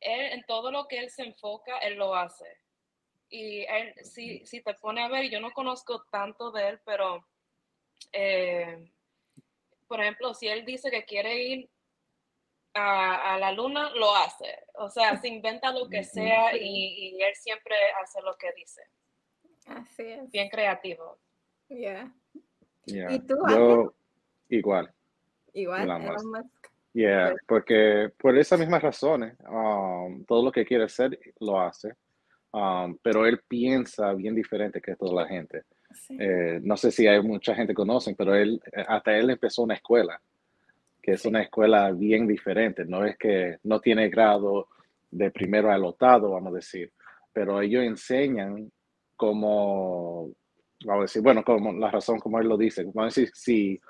él, 0.00 0.32
en 0.32 0.44
todo 0.44 0.70
lo 0.70 0.86
que 0.86 0.98
él 0.98 1.10
se 1.10 1.22
enfoca, 1.22 1.78
él 1.78 1.94
lo 1.94 2.14
hace. 2.14 2.60
Y 3.30 3.60
él, 3.60 3.94
si, 4.02 4.44
si 4.44 4.60
te 4.60 4.74
pone 4.74 5.02
a 5.02 5.08
ver, 5.08 5.30
yo 5.30 5.40
no 5.40 5.52
conozco 5.52 6.04
tanto 6.10 6.50
de 6.50 6.68
él, 6.68 6.80
pero, 6.84 7.24
eh, 8.12 8.90
por 9.86 10.00
ejemplo, 10.00 10.34
si 10.34 10.48
él 10.48 10.64
dice 10.64 10.90
que 10.90 11.04
quiere 11.04 11.42
ir 11.42 11.70
a, 12.74 13.34
a, 13.34 13.38
la 13.38 13.52
luna, 13.52 13.90
lo 13.90 14.14
hace. 14.16 14.64
O 14.74 14.90
sea, 14.90 15.16
se 15.16 15.28
inventa 15.28 15.72
lo 15.72 15.88
que 15.88 16.02
sea 16.02 16.56
y, 16.56 17.14
y, 17.14 17.22
él 17.22 17.34
siempre 17.34 17.74
hace 18.02 18.20
lo 18.22 18.36
que 18.36 18.52
dice. 18.56 18.82
Así 19.66 20.02
es. 20.02 20.30
Bien 20.30 20.48
creativo. 20.48 21.18
Yeah. 21.68 22.12
¿Y 22.86 23.20
tú, 23.20 23.36
Yo, 23.48 23.94
igual. 24.48 24.92
Igual. 25.52 25.88
Yeah, 26.92 27.34
porque 27.46 28.10
por 28.18 28.36
esas 28.36 28.58
mismas 28.58 28.82
razones, 28.82 29.36
um, 29.48 30.24
todo 30.24 30.44
lo 30.44 30.50
que 30.50 30.64
quiere 30.64 30.84
hacer 30.84 31.18
lo 31.38 31.60
hace. 31.60 31.94
Um, 32.52 32.98
pero 33.00 33.26
él 33.26 33.40
piensa 33.46 34.12
bien 34.14 34.34
diferente 34.34 34.80
que 34.80 34.96
toda 34.96 35.22
la 35.22 35.28
gente. 35.28 35.64
Eh, 36.18 36.60
no 36.62 36.76
sé 36.76 36.90
si 36.90 37.06
hay 37.06 37.22
mucha 37.22 37.54
gente 37.54 37.72
que 37.72 37.76
conocen, 37.76 38.16
pero 38.16 38.34
él, 38.34 38.60
eh, 38.72 38.84
hasta 38.86 39.16
él 39.16 39.30
empezó 39.30 39.62
una 39.62 39.74
escuela, 39.74 40.20
que 41.00 41.12
es 41.12 41.24
una 41.24 41.42
escuela 41.42 41.92
bien 41.92 42.26
diferente. 42.26 42.84
No 42.84 43.04
es 43.04 43.16
que 43.16 43.58
no 43.64 43.80
tiene 43.80 44.08
grado 44.08 44.68
de 45.10 45.30
primero 45.30 45.70
al 45.70 45.84
octavo, 45.84 46.30
vamos 46.30 46.52
a 46.52 46.56
decir, 46.56 46.92
pero 47.32 47.60
ellos 47.60 47.84
enseñan 47.84 48.70
como, 49.16 50.30
vamos 50.84 51.00
a 51.00 51.02
decir, 51.02 51.22
bueno, 51.22 51.44
como 51.44 51.72
la 51.72 51.90
razón 51.90 52.18
como 52.18 52.40
él 52.40 52.48
lo 52.48 52.56
dice. 52.56 52.82
Vamos 52.84 53.02
a 53.02 53.20
decir, 53.20 53.30
si, 53.34 53.80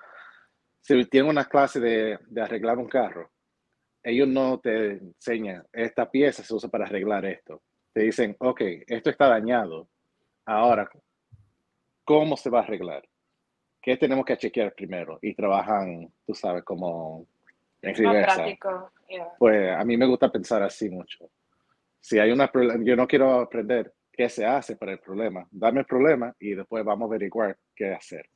si 0.83 1.05
tiene 1.07 1.31
una 1.31 1.47
clase 1.47 1.81
de, 1.81 2.19
de 2.29 2.43
arreglar 2.43 2.79
un 2.79 2.89
carro, 2.89 3.31
ellos 4.03 4.29
no 4.29 4.59
te 4.61 4.93
enseñan, 4.93 5.65
esta 5.73 6.11
pieza 6.11 6.43
se 6.43 6.55
usa 6.55 6.71
para 6.71 6.87
arreglar 6.87 7.25
esto 7.27 7.63
te 7.93 8.03
dicen, 8.03 8.37
ok, 8.39 8.61
esto 8.87 9.11
está 9.11 9.29
dañado. 9.29 9.89
Ahora, 10.45 10.89
¿cómo 12.05 12.37
se 12.37 12.51
va 12.51 12.61
a 12.61 12.63
arreglar? 12.63 13.09
¿Qué 13.83 13.97
tenemos 13.97 14.25
que 14.25 14.37
chequear 14.37 14.75
primero? 14.75 15.19
Y 15.23 15.35
trabajan, 15.35 16.13
tú 16.27 16.35
sabes, 16.35 16.65
como 16.65 17.27
en 17.83 17.95
reversa. 17.95 18.45
Pues 19.39 19.71
a 19.71 19.85
mí 19.85 19.97
me 19.97 20.07
gusta 20.07 20.31
pensar 20.31 20.63
así 20.63 20.91
mucho. 20.91 21.31
Si 21.99 22.19
hay 22.19 22.31
una 22.31 22.51
yo 22.81 22.97
no 22.97 23.07
quiero 23.07 23.41
aprender 23.41 23.93
qué 24.13 24.29
se 24.29 24.45
hace 24.45 24.77
para 24.77 24.93
el 24.93 24.99
problema. 24.99 25.47
Dame 25.51 25.81
el 25.81 25.87
problema 25.87 26.35
y 26.39 26.55
después 26.55 26.85
vamos 26.85 27.07
a 27.07 27.15
averiguar 27.15 27.57
qué 27.75 27.93
hacer. 27.93 28.29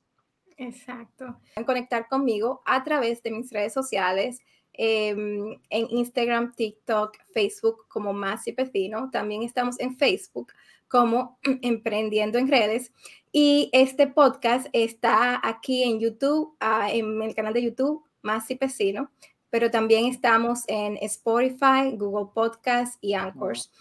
Exacto. 0.57 1.41
Conectar 1.67 2.09
conmigo 2.09 2.63
a 2.65 2.83
través 2.85 3.23
de 3.23 3.33
mis 3.33 3.51
redes 3.51 3.73
sociales 3.73 4.41
em, 4.75 5.59
en 5.71 5.87
Instagram, 5.91 6.53
TikTok, 6.55 7.17
Facebook 7.33 7.87
como 7.89 8.13
Más 8.13 8.47
y 8.47 8.53
Pecino. 8.53 9.11
También 9.11 9.43
estamos 9.43 9.81
en 9.81 9.97
Facebook 9.97 10.53
como 10.89 11.39
Emprendiendo 11.63 12.39
en 12.39 12.49
Redes. 12.49 12.93
Y 13.33 13.69
este 13.73 14.07
podcast 14.07 14.69
está 14.73 15.41
aquí 15.43 15.83
en 15.83 15.99
YouTube, 15.99 16.57
ah, 16.61 16.93
en 16.93 17.21
el 17.21 17.35
canal 17.35 17.53
de 17.53 17.65
YouTube 17.65 18.05
Más 18.23 18.49
y 18.51 18.55
Pecino, 18.55 19.11
pero 19.51 19.71
también 19.71 20.07
estamos 20.07 20.63
en 20.69 20.97
Spotify, 20.99 21.97
Google 21.97 22.31
Podcast 22.33 22.97
y 23.01 23.15
Anchors. 23.15 23.73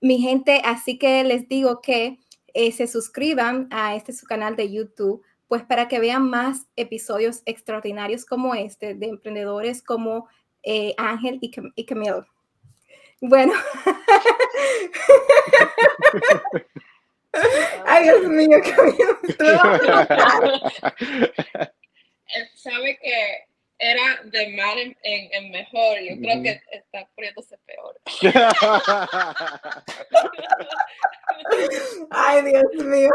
Mi 0.00 0.20
gente, 0.20 0.62
así 0.64 0.96
que 0.96 1.24
les 1.24 1.48
digo 1.48 1.80
que 1.80 2.18
eh, 2.54 2.72
se 2.72 2.86
suscriban 2.86 3.68
a 3.70 3.96
este 3.96 4.12
su 4.12 4.26
canal 4.26 4.56
de 4.56 4.70
YouTube, 4.70 5.22
pues 5.48 5.64
para 5.64 5.88
que 5.88 5.98
vean 5.98 6.30
más 6.30 6.68
episodios 6.76 7.42
extraordinarios 7.46 8.24
como 8.24 8.54
este, 8.54 8.94
de 8.94 9.06
emprendedores 9.06 9.82
como 9.82 10.28
eh, 10.62 10.94
Ángel 10.96 11.38
y, 11.40 11.50
Cam 11.50 11.72
y 11.74 11.84
Camille. 11.86 12.22
Bueno. 13.20 13.52
Ay, 17.86 18.04
Dios 18.04 18.22
mío, 18.24 18.60
Camille. 18.62 19.16
Sabe 22.54 22.98
que 22.98 23.50
era 23.80 24.20
de 24.24 24.56
mal 24.56 24.78
en, 24.78 24.96
en, 25.02 25.50
mejor. 25.50 25.98
Yo 26.00 26.16
creo 26.20 26.42
que 26.42 26.60
está 26.70 27.08
poniéndose 27.14 27.58
peor. 27.66 27.98
Ay, 32.10 32.42
Dios 32.44 32.74
mío. 32.84 33.10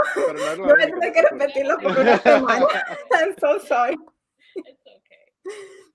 No 0.58 0.66
voy 0.66 0.84
a 0.84 0.88
tener 0.88 1.14
que 1.14 1.22
repetirlo 1.22 1.78
por 1.78 2.00
una 2.00 2.18
semana. 2.18 2.66
I'm 3.12 3.36
so 3.40 3.60
sorry. 3.60 3.96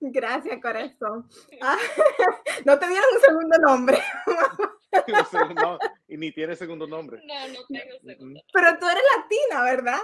Gracias, 0.00 0.61
corazón. 0.62 1.28
Ah, 1.61 1.76
no 2.64 2.78
te 2.78 2.88
dieron 2.88 3.07
un 3.14 3.21
segundo 3.21 3.59
nombre. 3.59 3.99
no, 5.57 5.78
y 6.09 6.16
ni 6.16 6.33
tiene 6.33 6.57
segundo 6.57 6.87
nombre. 6.87 7.21
No, 7.25 7.49
no 7.49 7.66
tengo 7.69 7.99
segundo. 8.04 8.40
Pero 8.52 8.78
tú 8.78 8.88
eres 8.88 9.02
latina, 9.16 9.62
¿verdad? 9.64 9.99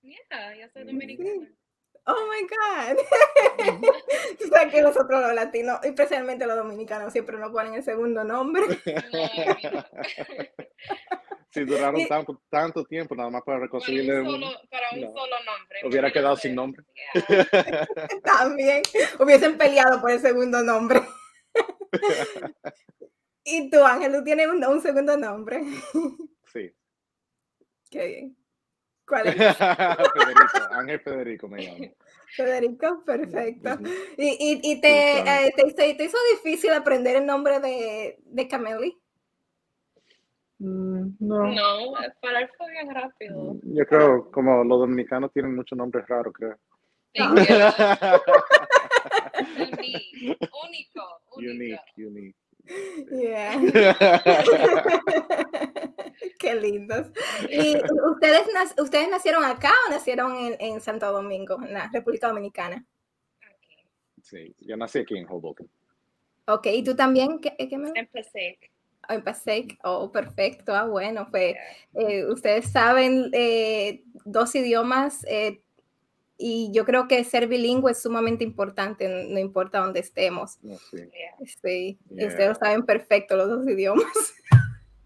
Yeah, 0.00 0.56
yo 0.56 0.68
soy 0.72 0.84
dominicana. 0.84 1.48
Oh 2.06 2.26
my 2.30 2.40
God. 2.48 2.96
o 4.42 4.48
sea 4.48 4.70
que 4.70 4.80
nosotros 4.80 5.20
los 5.20 5.34
latinos, 5.34 5.78
y 5.84 5.88
especialmente 5.88 6.46
los 6.46 6.56
dominicanos, 6.56 7.12
siempre 7.12 7.36
nos 7.36 7.52
ponen 7.52 7.74
el 7.74 7.82
segundo 7.82 8.24
nombre. 8.24 8.64
Si 11.58 11.64
duraron 11.64 12.06
tanto, 12.06 12.42
tanto 12.48 12.84
tiempo 12.84 13.14
nada 13.14 13.30
más 13.30 13.42
para 13.42 13.60
reconciliarle 13.60 14.12
para 14.12 14.22
un, 14.22 14.40
solo, 14.40 14.60
para 14.70 14.90
un 14.92 15.12
solo 15.12 15.36
nombre. 15.44 15.78
Hubiera 15.84 16.12
quedado 16.12 16.36
sin 16.36 16.54
nombre. 16.54 16.84
También 18.24 18.82
hubiesen 19.18 19.58
peleado 19.58 20.00
por 20.00 20.10
el 20.10 20.20
segundo 20.20 20.62
nombre. 20.62 21.02
¿Y 23.44 23.70
tú, 23.70 23.82
Ángel, 23.82 24.12
tú 24.12 24.24
tienes 24.24 24.46
un, 24.46 24.64
un 24.64 24.80
segundo 24.80 25.16
nombre? 25.16 25.62
Sí. 26.52 26.74
Qué 27.90 28.06
bien. 28.06 28.36
¿Cuál 29.06 29.28
es? 29.28 29.34
Federico, 29.56 30.58
Ángel 30.72 31.00
Federico 31.00 31.48
me 31.48 31.62
llamo. 31.62 31.94
Federico, 32.36 33.02
perfecto. 33.04 33.78
¿Y, 34.18 34.26
y, 34.28 34.60
y 34.62 34.80
te, 34.80 35.20
eh, 35.20 35.52
te, 35.56 35.94
te, 35.94 36.04
hizo 36.04 36.18
difícil 36.34 36.72
aprender 36.72 37.16
el 37.16 37.24
nombre 37.24 37.58
de, 37.58 38.18
de 38.20 38.48
Cameli? 38.48 39.00
Mm, 40.58 41.10
no. 41.20 41.52
No, 41.52 41.92
para 42.20 42.40
él 42.40 42.50
fue 42.56 42.68
bien 42.70 42.92
rápido. 42.92 43.54
Mm, 43.54 43.76
yo 43.76 43.86
creo, 43.86 44.28
como 44.30 44.64
los 44.64 44.80
dominicanos 44.80 45.32
tienen 45.32 45.54
muchos 45.54 45.78
nombres 45.78 46.06
raros, 46.08 46.34
creo. 46.34 46.58
único, 49.58 50.40
único. 50.64 51.02
Unique, 51.36 51.80
unique. 51.96 52.36
Yeah. 53.10 53.58
Qué 56.38 56.54
lindos. 56.54 57.08
¿Y 57.48 57.76
ustedes, 58.12 58.46
ustedes 58.78 59.08
nacieron 59.08 59.44
acá 59.44 59.72
o 59.86 59.90
nacieron 59.90 60.36
en, 60.36 60.56
en, 60.60 60.80
Santo 60.80 61.10
Domingo, 61.10 61.58
en 61.62 61.72
la 61.72 61.88
República 61.92 62.28
Dominicana? 62.28 62.84
Sí, 64.22 64.54
yo 64.60 64.76
nací 64.76 64.98
aquí 64.98 65.16
en 65.16 65.26
Hoboken. 65.26 65.68
Ok, 66.46 66.66
¿y 66.66 66.84
tú 66.84 66.94
también? 66.94 67.40
¿Qué, 67.40 67.56
qué 67.56 67.78
me... 67.78 67.90
En 67.94 68.06
Passaic. 68.06 68.70
Oh, 69.08 70.02
oh, 70.02 70.12
perfecto, 70.12 70.74
ah, 70.74 70.84
bueno, 70.84 71.28
pues 71.30 71.56
eh, 71.94 72.26
ustedes 72.26 72.70
saben 72.70 73.30
eh, 73.32 74.02
dos 74.24 74.54
idiomas 74.54 75.24
eh, 75.28 75.62
y 76.36 76.70
yo 76.72 76.84
creo 76.84 77.08
que 77.08 77.24
ser 77.24 77.48
bilingüe 77.48 77.92
es 77.92 78.02
sumamente 78.02 78.44
importante, 78.44 79.26
no 79.28 79.38
importa 79.38 79.80
dónde 79.80 80.00
estemos. 80.00 80.58
sí. 80.90 81.08
sí. 81.62 81.98
Ustedes 82.10 82.48
lo 82.48 82.54
saben 82.54 82.84
perfecto 82.84 83.36
los 83.36 83.48
dos 83.48 83.66
idiomas. 83.66 84.04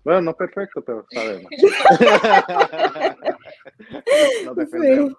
Bueno, 0.04 0.20
no 0.20 0.36
perfecto, 0.36 0.82
pero 0.82 1.06
sabemos. 1.12 1.48
no 4.44 4.54
sí. 4.66 5.14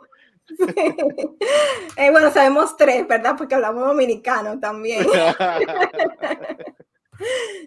Eh, 1.98 2.12
bueno, 2.12 2.32
sabemos 2.32 2.76
tres, 2.76 3.08
¿verdad? 3.08 3.36
Porque 3.38 3.56
hablamos 3.56 3.86
dominicano 3.86 4.60
también. 4.60 5.06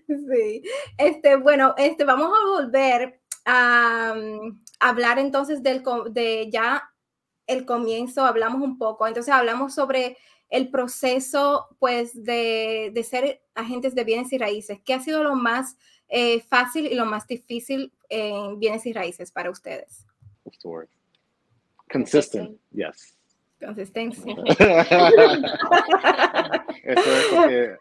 sí. 0.06 0.62
Este, 0.98 1.36
bueno, 1.36 1.74
este, 1.76 2.04
vamos 2.04 2.32
a 2.32 2.62
volver 2.62 3.20
a, 3.44 4.14
um, 4.16 4.62
hablar 4.80 5.18
entonces 5.18 5.62
del, 5.62 5.82
de 6.10 6.50
ya 6.50 6.90
el 7.46 7.64
comienzo, 7.64 8.24
hablamos 8.24 8.60
un 8.60 8.76
poco, 8.78 9.06
entonces 9.06 9.32
hablamos 9.32 9.74
sobre 9.74 10.16
el 10.48 10.70
proceso, 10.70 11.66
pues, 11.78 12.24
de, 12.24 12.90
de 12.92 13.02
ser 13.02 13.42
agentes 13.54 13.94
de 13.94 14.04
bienes 14.04 14.32
y 14.32 14.38
raíces. 14.38 14.80
¿Qué 14.84 14.94
ha 14.94 15.00
sido 15.00 15.22
lo 15.22 15.34
más 15.34 15.76
eh, 16.08 16.40
fácil 16.40 16.86
y 16.86 16.94
lo 16.94 17.04
más 17.04 17.26
difícil 17.26 17.92
en 18.08 18.58
bienes 18.58 18.86
y 18.86 18.92
raíces 18.92 19.32
para 19.32 19.50
ustedes? 19.50 20.06
Consistent, 21.90 22.58
yes. 22.72 23.16
Consistencia. 23.60 24.34
Eso 26.82 27.10
es 27.10 27.26
porque 27.32 27.76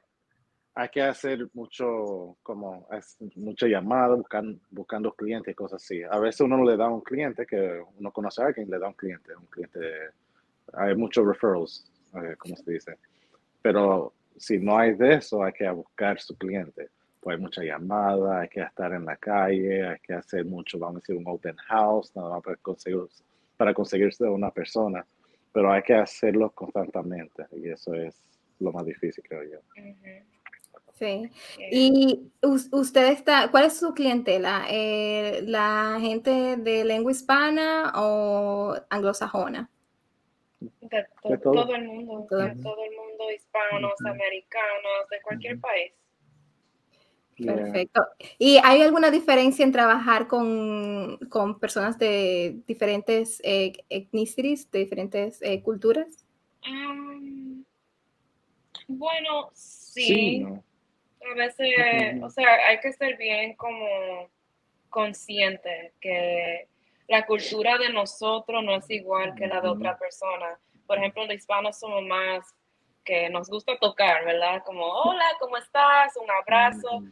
hay 0.75 0.89
que 0.89 1.01
hacer 1.01 1.47
mucho, 1.53 2.38
como, 2.43 2.88
mucha 3.35 3.67
llamada, 3.67 4.15
buscando, 4.15 4.59
buscando 4.69 5.13
clientes 5.13 5.51
y 5.51 5.55
cosas 5.55 5.81
así. 5.81 6.03
A 6.03 6.19
veces 6.19 6.41
uno 6.41 6.63
le 6.63 6.77
da 6.77 6.89
un 6.89 7.01
cliente 7.01 7.45
que 7.45 7.81
uno 7.97 8.11
conoce 8.11 8.43
a 8.43 8.47
alguien, 8.47 8.69
le 8.69 8.77
da 8.77 8.88
un 8.88 8.93
cliente, 8.93 9.35
un 9.35 9.45
cliente, 9.45 9.79
hay 10.73 10.95
muchos 10.95 11.25
referrals, 11.25 11.91
eh, 12.15 12.35
como 12.38 12.55
se 12.57 12.71
dice. 12.71 12.97
Pero 13.61 14.13
si 14.38 14.59
no 14.59 14.77
hay 14.77 14.93
de 14.93 15.15
eso, 15.15 15.43
hay 15.43 15.53
que 15.53 15.69
buscar 15.69 16.19
su 16.19 16.38
cliente 16.38 16.89
hay 17.31 17.38
mucha 17.38 17.63
llamada, 17.63 18.41
hay 18.41 18.49
que 18.49 18.61
estar 18.61 18.93
en 18.93 19.05
la 19.05 19.17
calle, 19.17 19.88
hay 19.88 19.99
que 19.99 20.13
hacer 20.13 20.45
mucho, 20.45 20.77
vamos 20.77 20.97
a 20.97 20.99
decir, 20.99 21.15
un 21.15 21.27
open 21.27 21.55
house, 21.67 22.15
nada 22.15 22.29
más 22.29 22.43
para, 22.43 22.55
conseguir, 22.57 22.99
para 23.57 23.73
conseguirse 23.73 24.23
una 24.25 24.51
persona, 24.51 25.05
pero 25.51 25.71
hay 25.71 25.81
que 25.81 25.95
hacerlo 25.95 26.51
constantemente 26.51 27.45
y 27.51 27.69
eso 27.69 27.93
es 27.93 28.23
lo 28.59 28.71
más 28.71 28.85
difícil, 28.85 29.23
creo 29.27 29.43
yo. 29.43 29.59
Sí. 30.97 31.29
¿Y 31.71 32.31
usted 32.41 33.08
está, 33.12 33.51
cuál 33.51 33.65
es 33.65 33.77
su 33.77 33.93
clientela? 33.93 34.65
Eh, 34.69 35.43
¿La 35.45 35.97
gente 35.99 36.55
de 36.55 36.86
lengua 36.86 37.12
hispana 37.12 37.91
o 37.95 38.75
anglosajona? 38.89 39.69
De, 40.60 41.38
todo. 41.43 41.75
el 41.75 41.84
mundo, 41.84 42.25
todo, 42.29 42.41
el 42.45 42.55
mundo, 42.55 43.31
hispanos, 43.36 43.93
americanos, 44.05 45.10
de 45.12 45.21
cualquier 45.21 45.60
país. 45.60 45.91
Perfecto. 47.38 48.01
¿Y 48.39 48.58
hay 48.63 48.81
alguna 48.81 49.12
diferencia 49.12 49.65
en 49.65 49.73
trabajar 49.73 50.27
con, 50.27 51.17
con 51.29 51.60
personas 51.60 51.99
de 51.99 52.62
diferentes 52.65 53.41
eh, 53.43 53.73
ethnicities, 53.89 54.71
de 54.71 54.79
diferentes 54.79 55.41
eh, 55.41 55.62
culturas? 55.62 56.25
Um, 56.65 57.65
bueno, 58.88 59.49
sí. 59.53 60.45
A 61.31 61.33
veces, 61.33 62.21
o 62.21 62.29
sea, 62.29 62.67
hay 62.67 62.79
que 62.79 62.93
ser 62.93 63.17
bien 63.17 63.55
como 63.55 64.29
consciente 64.89 65.93
que 65.99 66.67
la 67.07 67.25
cultura 67.25 67.77
de 67.77 67.89
nosotros 67.89 68.63
no 68.63 68.75
es 68.75 68.89
igual 68.89 69.35
que 69.35 69.47
la 69.47 69.61
de 69.61 69.69
otra 69.69 69.97
persona. 69.97 70.59
Por 70.88 70.97
ejemplo, 70.97 71.25
los 71.25 71.35
hispanos 71.35 71.79
somos 71.79 72.03
más 72.03 72.55
que 73.03 73.29
nos 73.29 73.49
gusta 73.49 73.77
tocar, 73.77 74.25
¿verdad? 74.25 74.63
Como, 74.65 74.85
hola, 74.85 75.25
¿cómo 75.39 75.57
estás? 75.57 76.15
Un 76.17 76.29
abrazo. 76.31 77.03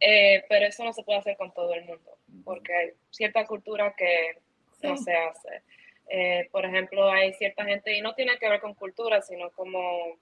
Eh, 0.00 0.44
pero 0.48 0.66
eso 0.66 0.82
no 0.82 0.92
se 0.92 1.02
puede 1.02 1.18
hacer 1.18 1.36
con 1.36 1.52
todo 1.52 1.74
el 1.74 1.84
mundo, 1.84 2.16
porque 2.42 2.74
hay 2.74 2.90
cierta 3.10 3.46
cultura 3.46 3.94
que 3.96 4.38
no 4.82 4.96
se 4.96 5.14
hace. 5.14 5.62
Eh, 6.08 6.48
por 6.50 6.64
ejemplo, 6.64 7.10
hay 7.10 7.34
cierta 7.34 7.64
gente, 7.64 7.94
y 7.94 8.00
no 8.00 8.14
tiene 8.14 8.38
que 8.38 8.48
ver 8.48 8.60
con 8.60 8.74
cultura, 8.74 9.20
sino 9.20 9.50
como 9.50 10.16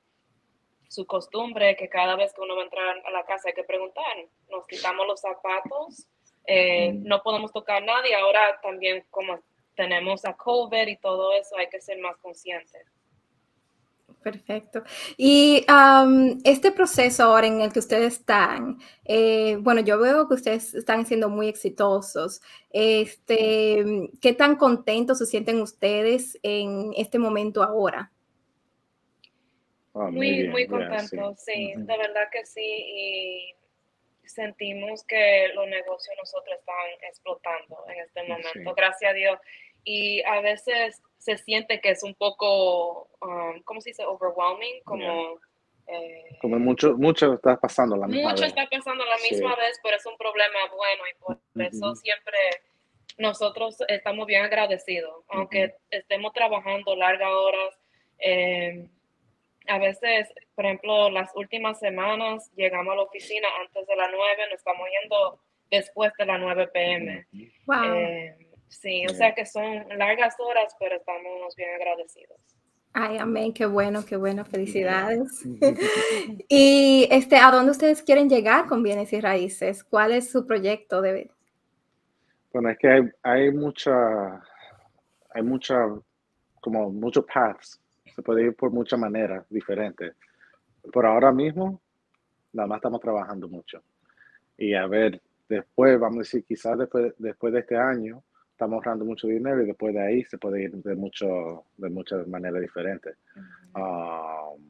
su 0.89 1.07
costumbre, 1.07 1.77
que 1.77 1.89
cada 1.89 2.17
vez 2.17 2.33
que 2.33 2.41
uno 2.41 2.57
va 2.57 2.63
a 2.63 2.65
entrar 2.65 3.03
a 3.05 3.11
la 3.11 3.25
casa 3.25 3.49
hay 3.49 3.55
que 3.55 3.65
preguntar, 3.65 4.05
nos 4.51 4.67
quitamos 4.67 5.07
los 5.07 5.21
zapatos, 5.21 6.09
eh, 6.47 6.93
no 6.95 7.23
podemos 7.23 7.53
tocar 7.53 7.83
a 7.83 7.87
nadie, 7.87 8.15
ahora 8.15 8.59
también 8.63 9.05
como 9.11 9.39
tenemos 9.77 10.25
a 10.25 10.35
COVID 10.35 10.89
y 10.89 10.97
todo 10.97 11.33
eso, 11.33 11.57
hay 11.57 11.69
que 11.69 11.81
ser 11.81 11.99
más 11.99 12.17
conscientes. 12.17 12.87
Perfecto. 14.23 14.83
Y 15.17 15.65
este 16.45 16.73
proceso 16.73 17.23
ahora 17.23 17.47
en 17.47 17.61
el 17.61 17.73
que 17.73 17.79
ustedes 17.79 18.15
están, 18.15 18.79
eh, 19.05 19.57
bueno, 19.61 19.81
yo 19.81 19.99
veo 19.99 20.27
que 20.27 20.35
ustedes 20.35 20.75
están 20.75 21.07
siendo 21.07 21.29
muy 21.29 21.49
exitosos. 21.49 22.41
Este, 22.71 24.11
¿Qué 24.21 24.33
tan 24.33 24.57
contentos 24.57 25.19
se 25.19 25.27
sienten 25.27 25.63
ustedes 25.63 26.39
en 26.43 26.93
este 26.97 27.19
momento 27.19 27.63
ahora? 27.63 28.11
Ah, 29.99 30.11
muy, 30.11 30.49
muy, 30.49 30.67
contentos, 30.67 31.41
sí, 31.41 31.73
de 31.77 31.97
verdad 31.97 32.29
que 32.31 32.47
sí. 32.47 32.63
Y 32.63 33.55
sentimos 34.25 35.03
que 35.05 35.49
los 35.55 35.67
negocios 35.67 36.15
nosotros 36.19 36.59
están 36.59 37.09
explotando 37.09 37.85
en 37.89 38.01
este 38.01 38.23
momento, 38.23 38.75
gracias 38.75 39.11
a 39.11 39.15
Dios. 39.15 39.39
Y 39.85 40.23
a 40.23 40.41
veces 40.41 41.03
se 41.19 41.39
siente 41.39 41.81
que 41.81 41.91
es 41.91 42.03
un 42.03 42.15
poco, 42.15 43.09
um, 43.21 43.61
¿cómo 43.65 43.81
se 43.81 43.91
dice? 43.91 44.05
Overwhelming, 44.05 44.83
como... 44.85 45.41
Eh, 45.87 46.37
como 46.43 46.59
mucho, 46.59 46.95
mucho 46.99 47.33
está 47.33 47.57
pasando 47.57 47.95
a 47.95 47.99
la 47.99 48.07
misma 48.07 48.31
mucho 48.31 48.43
vez. 48.43 48.53
Mucho 48.53 48.63
está 48.63 48.77
pasando 48.77 49.05
la 49.05 49.17
misma 49.31 49.57
vez, 49.57 49.81
pero 49.83 49.97
es 49.97 50.05
un 50.05 50.19
problema 50.19 50.59
bueno 50.77 51.03
y 51.11 51.15
por 51.19 51.39
eso 51.65 51.95
siempre 51.97 52.37
nosotros 53.17 53.79
estamos 53.89 54.27
bien 54.27 54.45
agradecidos, 54.45 55.25
aunque 55.29 55.75
estemos 55.91 56.33
trabajando 56.35 56.95
largas 56.95 57.31
horas. 57.31 57.79
Eh, 58.19 58.87
a 59.69 59.79
veces, 59.79 60.33
por 60.55 60.65
ejemplo, 60.65 61.11
las 61.11 61.31
últimas 61.37 61.79
semanas 61.79 62.51
llegamos 62.57 62.93
a 62.93 62.97
la 62.97 63.03
oficina 63.03 63.49
antes 63.61 63.87
de 63.87 63.97
las 63.97 64.09
9, 64.11 64.43
nos 64.51 64.59
estamos 64.59 64.89
yendo 65.01 65.41
después 65.71 66.13
de 66.19 66.27
las 66.27 66.41
9 66.41 66.69
pm. 66.69 67.27
Wow. 67.67 67.95
Eh, 67.95 68.49
Sí, 68.69 69.05
o 69.07 69.15
sea 69.15 69.35
que 69.35 69.47
son 69.47 69.89
largas 69.97 70.37
horas, 70.39 70.75
pero 70.79 70.97
estamos 70.97 71.57
bien 71.57 71.71
agradecidos. 71.75 72.39
Ay, 72.93 73.19
amén, 73.19 73.53
qué 73.53 73.67
bueno, 73.67 74.05
qué 74.05 74.17
bueno, 74.17 74.45
felicidades. 74.45 75.45
y 76.49 77.09
este, 77.11 77.37
¿a 77.37 77.51
dónde 77.51 77.73
ustedes 77.73 78.03
quieren 78.03 78.29
llegar 78.29 78.67
con 78.67 78.83
bienes 78.83 79.13
y 79.13 79.21
raíces? 79.21 79.85
¿Cuál 79.85 80.13
es 80.13 80.31
su 80.31 80.47
proyecto 80.47 81.01
de 81.01 81.31
Bueno, 82.53 82.71
es 82.71 82.79
que 82.79 82.89
hay, 82.89 83.03
hay 83.23 83.51
mucha, 83.53 84.43
hay 85.31 85.43
mucha, 85.43 85.87
como 86.61 86.91
muchos 86.91 87.25
paths. 87.33 87.81
Se 88.19 88.23
puede 88.25 88.47
ir 88.47 88.57
por 88.57 88.73
muchas 88.73 88.99
maneras 88.99 89.47
diferentes. 89.49 90.13
Por 90.93 91.07
ahora 91.07 91.31
mismo, 91.31 91.81
nada 92.53 92.67
más 92.67 92.79
estamos 92.79 93.01
trabajando 93.01 93.47
mucho. 93.47 93.81
Y 94.57 94.75
a 94.75 94.89
ver, 94.89 95.23
después, 95.49 96.01
vamos 96.01 96.17
a 96.17 96.19
decir, 96.23 96.43
quizás 96.43 96.77
después, 96.77 97.15
después 97.17 97.53
de 97.53 97.61
este 97.61 97.77
año, 97.77 98.25
estamos 98.51 98.75
ahorrando 98.75 99.05
mucho 99.05 99.29
dinero 99.29 99.63
y 99.63 99.67
después 99.67 99.95
de 99.95 100.05
ahí 100.05 100.25
se 100.25 100.37
puede 100.37 100.65
ir 100.65 100.73
de, 100.73 100.97
mucho, 100.97 101.63
de 101.77 101.91
muchas 101.91 102.27
maneras 102.27 102.61
diferentes. 102.61 103.17
Um, 103.77 104.67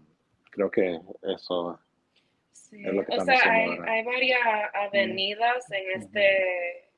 creo 0.50 0.70
que 0.70 1.00
eso 1.22 1.80
es 2.70 2.92
lo 2.92 3.02
que 3.02 3.16
o 3.16 3.24
sea, 3.24 3.50
hay, 3.50 3.70
hay, 3.86 4.04
varias 4.04 4.40
avenidas 4.74 5.72
en, 5.72 6.02
este, 6.02 6.90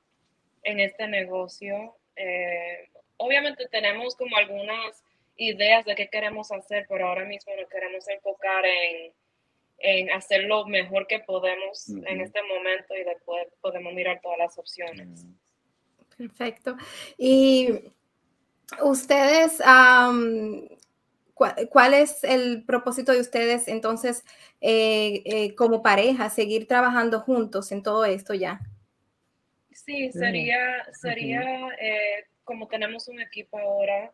en 0.65 0.81
este 0.81 1.07
negocio. 1.07 1.95
Eh, 2.17 2.89
obviamente 3.19 3.69
tenemos 3.71 4.17
como 4.17 4.37
algunas 4.37 5.05
ideas 5.41 5.85
de 5.87 5.95
qué 5.95 6.09
queremos 6.09 6.53
hacer, 6.53 6.87
pero 6.89 7.09
ahora 7.09 7.25
mismo 7.25 7.53
nos 7.57 7.69
queremos 7.69 8.07
enfocar 8.09 8.65
en, 8.67 9.13
en 9.79 10.11
hacer 10.11 10.45
lo 10.45 10.67
mejor 10.67 11.07
que 11.07 11.21
podemos 11.21 11.89
en 11.89 12.21
este 12.21 12.43
momento 12.43 12.95
y 12.95 13.03
después 13.03 13.49
podemos 13.61 13.93
mirar 13.95 14.21
todas 14.23 14.39
las 14.39 14.59
opciones. 14.59 15.27
Perfecto. 16.17 16.77
Y 17.17 17.71
ustedes, 18.83 19.63
¿cuál, 21.35 21.95
es 21.95 22.23
el 22.23 22.63
propósito 22.65 23.13
de 23.13 23.21
ustedes 23.21 23.69
entonces 23.69 24.25
eh, 24.61 25.23
eh, 25.25 25.55
como 25.55 25.83
pareja, 25.83 26.29
seguir 26.29 26.69
trabajando 26.69 27.21
juntos 27.21 27.73
en 27.73 27.83
todo 27.83 28.05
esto 28.05 28.35
ya? 28.35 28.61
Sí, 29.73 30.13
sería, 30.13 30.85
sería 30.93 31.41
eh, 31.81 32.27
como 32.45 32.69
tenemos 32.69 33.09
un 33.09 33.19
equipo 33.21 33.59
ahora, 33.59 34.13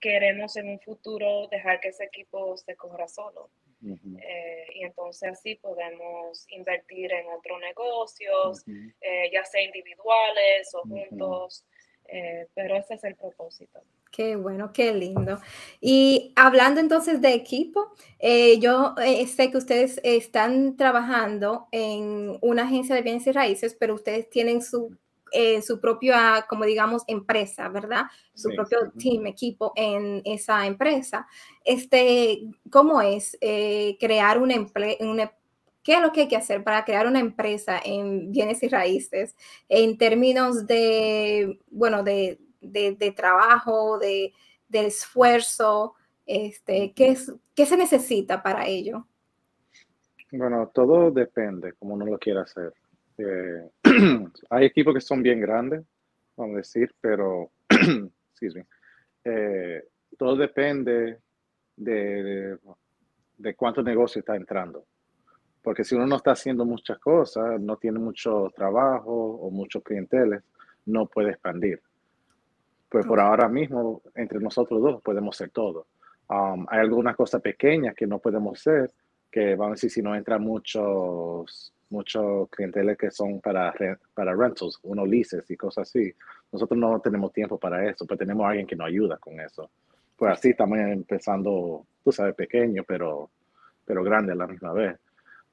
queremos 0.00 0.56
en 0.56 0.68
un 0.68 0.80
futuro 0.80 1.48
dejar 1.48 1.80
que 1.80 1.88
ese 1.88 2.04
equipo 2.04 2.56
se 2.56 2.76
corra 2.76 3.08
solo. 3.08 3.50
Eh, 3.84 4.66
y 4.74 4.84
entonces 4.84 5.30
así 5.30 5.54
podemos 5.56 6.46
invertir 6.50 7.12
en 7.12 7.26
otros 7.28 7.60
negocios, 7.60 8.64
eh, 9.00 9.30
ya 9.32 9.44
sea 9.44 9.62
individuales 9.62 10.74
o 10.74 10.82
juntos, 10.82 11.64
eh, 12.08 12.46
pero 12.54 12.76
ese 12.76 12.94
es 12.94 13.04
el 13.04 13.14
propósito. 13.14 13.80
Qué 14.10 14.34
bueno, 14.36 14.72
qué 14.72 14.94
lindo. 14.94 15.38
Y 15.80 16.32
hablando 16.36 16.80
entonces 16.80 17.20
de 17.20 17.34
equipo, 17.34 17.92
yo 18.60 18.94
sé 19.26 19.50
que 19.50 19.58
ustedes 19.58 20.00
están 20.02 20.76
trabajando 20.76 21.68
en 21.70 22.38
una 22.40 22.62
agencia 22.62 22.94
de 22.94 23.02
bienes 23.02 23.26
y 23.26 23.32
raíces, 23.32 23.76
pero 23.78 23.94
ustedes 23.94 24.30
tienen 24.30 24.62
su 24.62 24.96
eh, 25.38 25.60
su 25.60 25.78
propia, 25.78 26.46
como 26.48 26.64
digamos, 26.64 27.02
empresa, 27.06 27.68
¿verdad? 27.68 28.04
Su 28.32 28.48
propio 28.54 28.90
team, 28.98 29.26
equipo 29.26 29.74
en 29.76 30.22
esa 30.24 30.66
empresa. 30.66 31.26
Este, 31.62 32.48
¿Cómo 32.70 33.02
es 33.02 33.36
eh, 33.42 33.98
crear 34.00 34.40
una 34.40 34.54
empresa? 34.54 34.96
¿Qué 35.82 35.92
es 35.92 36.00
lo 36.00 36.10
que 36.10 36.22
hay 36.22 36.28
que 36.28 36.36
hacer 36.36 36.64
para 36.64 36.86
crear 36.86 37.06
una 37.06 37.20
empresa 37.20 37.78
en 37.84 38.32
bienes 38.32 38.62
y 38.62 38.68
raíces 38.68 39.36
en 39.68 39.98
términos 39.98 40.66
de, 40.66 41.60
bueno, 41.70 42.02
de, 42.02 42.40
de, 42.62 43.12
trabajo, 43.14 43.98
de, 43.98 44.32
de 44.68 44.86
esfuerzo? 44.86 45.96
Este, 46.24 46.94
¿qué, 46.94 47.08
es, 47.08 47.30
¿Qué 47.54 47.66
se 47.66 47.76
necesita 47.76 48.42
para 48.42 48.66
ello? 48.66 49.06
Bueno, 50.32 50.70
todo 50.74 51.10
depende, 51.10 51.74
como 51.74 51.92
uno 51.92 52.06
lo 52.06 52.18
quiera 52.18 52.40
hacer. 52.40 52.72
Eh, 53.18 53.68
hay 54.50 54.64
equipos 54.64 54.94
que 54.94 55.00
son 55.00 55.22
bien 55.22 55.40
grandes, 55.40 55.84
vamos 56.36 56.54
a 56.54 56.58
decir, 56.58 56.94
pero 57.00 57.50
eh, 59.24 59.84
todo 60.18 60.36
depende 60.36 61.18
de, 61.76 62.58
de, 63.36 63.54
cuánto 63.54 63.82
negocio 63.82 64.20
está 64.20 64.36
entrando. 64.36 64.84
Porque 65.62 65.82
si 65.82 65.94
uno 65.94 66.06
no 66.06 66.16
está 66.16 66.32
haciendo 66.32 66.64
muchas 66.64 66.98
cosas, 66.98 67.60
no 67.60 67.76
tiene 67.76 67.98
mucho 67.98 68.52
trabajo 68.54 69.12
o 69.12 69.50
muchos 69.50 69.82
clienteles, 69.82 70.42
no 70.86 71.06
puede 71.06 71.30
expandir. 71.30 71.80
Pues 72.88 73.04
por 73.04 73.18
ahora 73.18 73.48
mismo, 73.48 74.00
entre 74.14 74.38
nosotros 74.38 74.80
dos 74.80 75.02
podemos 75.02 75.34
hacer 75.36 75.50
todo. 75.50 75.88
Um, 76.28 76.66
hay 76.68 76.80
algunas 76.80 77.16
cosas 77.16 77.42
pequeñas 77.42 77.94
que 77.94 78.06
no 78.06 78.18
podemos 78.20 78.58
hacer, 78.58 78.92
que 79.30 79.56
vamos 79.56 79.72
a 79.72 79.74
decir, 79.74 79.90
si 79.90 80.02
no 80.02 80.14
entran 80.14 80.42
muchos 80.42 81.74
muchos 81.90 82.48
clientes 82.50 82.96
que 82.98 83.10
son 83.10 83.40
para, 83.40 83.72
para 84.14 84.34
rentals, 84.34 84.78
unos 84.82 85.08
leases 85.08 85.50
y 85.50 85.56
cosas 85.56 85.88
así. 85.88 86.12
Nosotros 86.52 86.78
no 86.78 87.00
tenemos 87.00 87.32
tiempo 87.32 87.58
para 87.58 87.88
eso, 87.88 88.06
pero 88.06 88.18
tenemos 88.18 88.44
a 88.44 88.50
alguien 88.50 88.66
que 88.66 88.76
nos 88.76 88.88
ayuda 88.88 89.16
con 89.18 89.38
eso. 89.40 89.70
Pues 90.16 90.32
así 90.32 90.54
también 90.54 90.88
empezando, 90.88 91.86
tú 92.02 92.12
sabes, 92.12 92.34
pequeño, 92.34 92.84
pero, 92.86 93.30
pero 93.84 94.02
grande 94.02 94.32
a 94.32 94.36
la 94.36 94.46
misma 94.46 94.72
vez. 94.72 94.98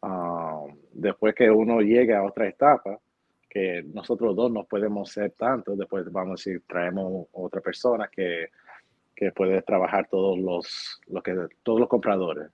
Um, 0.02 0.76
después 0.92 1.34
que 1.36 1.50
uno 1.50 1.82
llegue 1.82 2.16
a 2.16 2.24
otra 2.24 2.48
etapa, 2.48 3.00
que 3.50 3.84
nosotros 3.94 4.36
dos 4.36 4.52
no 4.52 4.64
podemos 4.64 5.12
ser 5.12 5.32
tanto, 5.32 5.76
después 5.76 6.12
vamos 6.12 6.30
a 6.30 6.50
decir, 6.50 6.64
traemos 6.68 7.28
otra 7.34 7.62
persona 7.62 8.10
que, 8.12 8.48
que 9.16 9.32
puede 9.32 9.62
trabajar 9.62 10.08
todos 10.10 10.40
los, 10.40 11.00
los 11.08 11.24
que, 11.24 11.48
todos 11.62 11.80
los 11.80 11.88
compradores 11.88 12.50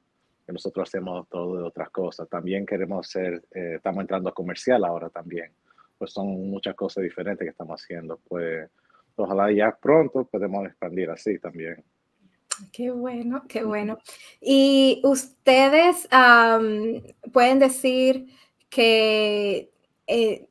nosotros 0.52 0.90
hacemos 0.90 1.28
todo 1.30 1.58
de 1.58 1.64
otras 1.64 1.90
cosas. 1.90 2.28
También 2.30 2.66
queremos 2.66 3.08
ser, 3.08 3.44
eh, 3.52 3.74
estamos 3.76 4.02
entrando 4.02 4.30
a 4.30 4.34
comercial 4.34 4.84
ahora 4.84 5.10
también. 5.10 5.52
Pues 5.98 6.12
son 6.12 6.50
muchas 6.50 6.76
cosas 6.76 7.04
diferentes 7.04 7.46
que 7.46 7.52
estamos 7.52 7.82
haciendo. 7.82 8.20
Pues 8.28 8.70
ojalá 9.16 9.52
ya 9.52 9.78
pronto 9.80 10.26
podemos 10.26 10.66
expandir 10.66 11.10
así 11.10 11.40
también. 11.40 11.84
Qué 12.72 12.92
bueno, 12.92 13.44
qué 13.48 13.64
bueno. 13.64 14.00
Y 14.42 15.02
ustedes 15.04 16.08
pueden 17.32 17.60
decir 17.60 18.28
que, 18.70 19.72
eh, 20.08 20.48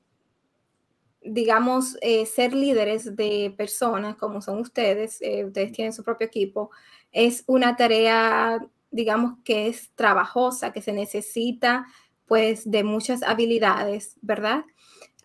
digamos, 1.22 1.98
eh, 2.00 2.24
ser 2.26 2.54
líderes 2.54 3.14
de 3.16 3.54
personas 3.56 4.16
como 4.16 4.40
son 4.40 4.61
ustedes, 4.61 5.20
ustedes 5.44 5.72
tienen 5.72 5.92
su 5.92 6.02
propio 6.02 6.26
equipo, 6.26 6.70
es 7.12 7.44
una 7.46 7.76
tarea 7.76 8.58
digamos 8.90 9.35
que 9.44 9.68
es 9.68 9.90
trabajosa, 9.94 10.72
que 10.72 10.83
se 10.83 10.92
necesita 10.92 11.87
pues 12.27 12.70
de 12.70 12.85
muchas 12.85 13.22
habilidades, 13.22 14.18
¿verdad? 14.20 14.64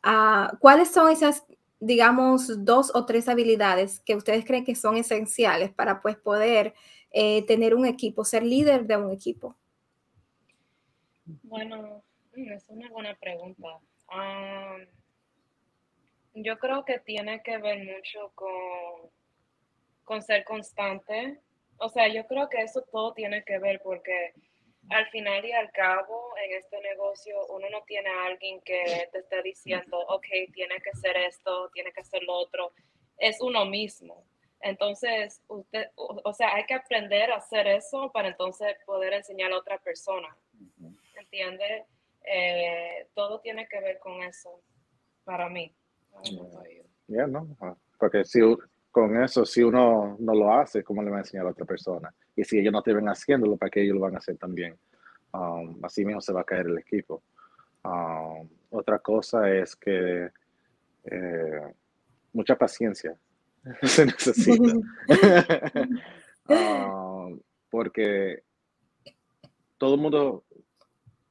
Ah, 0.01 0.57
¿Cuáles 0.59 0.89
son 0.89 1.11
esas, 1.11 1.45
digamos, 1.79 2.65
dos 2.65 2.91
o 2.95 3.05
tres 3.05 3.27
habilidades 3.27 3.99
que 3.99 4.15
ustedes 4.15 4.45
creen 4.45 4.65
que 4.65 4.75
son 4.75 4.97
esenciales 4.97 5.71
para 5.71 6.01
pues 6.01 6.15
poder 6.15 6.73
eh, 7.11 7.45
tener 7.45 7.75
un 7.75 7.85
equipo, 7.85 8.23
ser 8.23 8.43
líder 8.43 8.87
de 8.87 8.97
un 8.97 9.11
equipo? 9.11 9.55
Bueno, 11.43 12.03
mm, 12.35 12.51
es 12.53 12.69
una 12.69 12.89
buena 12.89 13.15
pregunta. 13.15 13.67
yo 16.35 16.57
creo 16.57 16.83
que 16.83 16.99
tiene 16.99 17.43
que 17.43 17.57
ver 17.59 17.77
mucho 17.79 18.31
con, 18.33 19.11
con 20.03 20.21
ser 20.21 20.43
constante, 20.45 21.39
O 21.77 21.89
sea, 21.89 22.07
yo 22.07 22.25
creo 22.27 22.49
que 22.49 22.61
eso 22.61 22.81
todo 22.91 23.13
tiene 23.13 23.43
que 23.43 23.59
ver 23.59 23.81
porque 23.83 24.33
al 24.89 25.07
final 25.09 25.45
y 25.45 25.51
al 25.51 25.71
cabo 25.71 26.33
en 26.43 26.57
este 26.57 26.79
negocio 26.81 27.35
uno 27.47 27.69
no 27.69 27.83
tiene 27.83 28.09
a 28.09 28.25
alguien 28.25 28.61
que 28.61 29.09
te 29.11 29.19
esté 29.19 29.41
diciendo, 29.41 29.99
ok, 30.07 30.25
tiene 30.53 30.79
que 30.81 30.91
ser 30.97 31.15
esto, 31.17 31.69
tiene 31.73 31.91
que 31.91 32.03
ser 32.03 32.23
lo 32.23 32.33
otro. 32.33 32.71
Es 33.17 33.41
uno 33.41 33.65
mismo. 33.65 34.25
Entonces, 34.61 35.41
usted, 35.47 35.87
o, 35.95 36.33
sea, 36.33 36.55
hay 36.55 36.65
que 36.65 36.73
aprender 36.73 37.31
a 37.31 37.37
hacer 37.37 37.67
eso 37.67 38.11
para 38.13 38.29
entonces 38.29 38.77
poder 38.85 39.13
enseñar 39.13 39.51
a 39.51 39.57
otra 39.57 39.77
persona. 39.77 40.35
¿Entiende? 41.19 41.85
Eh, 42.25 43.07
todo 43.13 43.41
tiene 43.41 43.67
que 43.67 43.81
ver 43.81 43.99
con 43.99 44.23
eso 44.23 44.61
para 45.25 45.49
mí. 45.49 45.75
Ya, 47.07 47.27
no, 47.27 47.45
ah, 47.59 47.75
porque 47.99 48.23
si 48.23 48.39
con 48.93 49.19
eso, 49.21 49.43
si 49.43 49.63
uno 49.63 50.15
no 50.19 50.35
lo 50.35 50.53
hace, 50.53 50.83
¿cómo 50.83 51.01
le 51.01 51.09
va 51.09 51.17
a 51.17 51.21
enseñar 51.21 51.47
a 51.47 51.49
otra 51.49 51.65
persona? 51.65 52.13
Y 52.35 52.43
si 52.43 52.59
ellos 52.59 52.71
no 52.71 52.83
te 52.83 52.93
ven 52.93 53.09
haciéndolo, 53.09 53.57
¿para 53.57 53.71
qué 53.71 53.81
ellos 53.81 53.95
lo 53.95 54.01
van 54.01 54.13
a 54.13 54.19
hacer 54.19 54.37
también? 54.37 54.77
Um, 55.33 55.83
así 55.83 56.05
mismo 56.05 56.21
se 56.21 56.31
va 56.31 56.41
a 56.41 56.43
caer 56.43 56.67
el 56.67 56.77
equipo. 56.77 57.23
Um, 57.83 58.47
otra 58.69 58.99
cosa 58.99 59.49
es 59.49 59.75
que 59.75 60.29
eh, 61.05 61.73
mucha 62.33 62.55
paciencia 62.55 63.17
se 63.81 64.05
necesita. 64.05 64.73
Um, 66.45 67.39
porque 67.69 68.43
todo 69.77 69.95
el 69.95 70.01
mundo, 70.01 70.43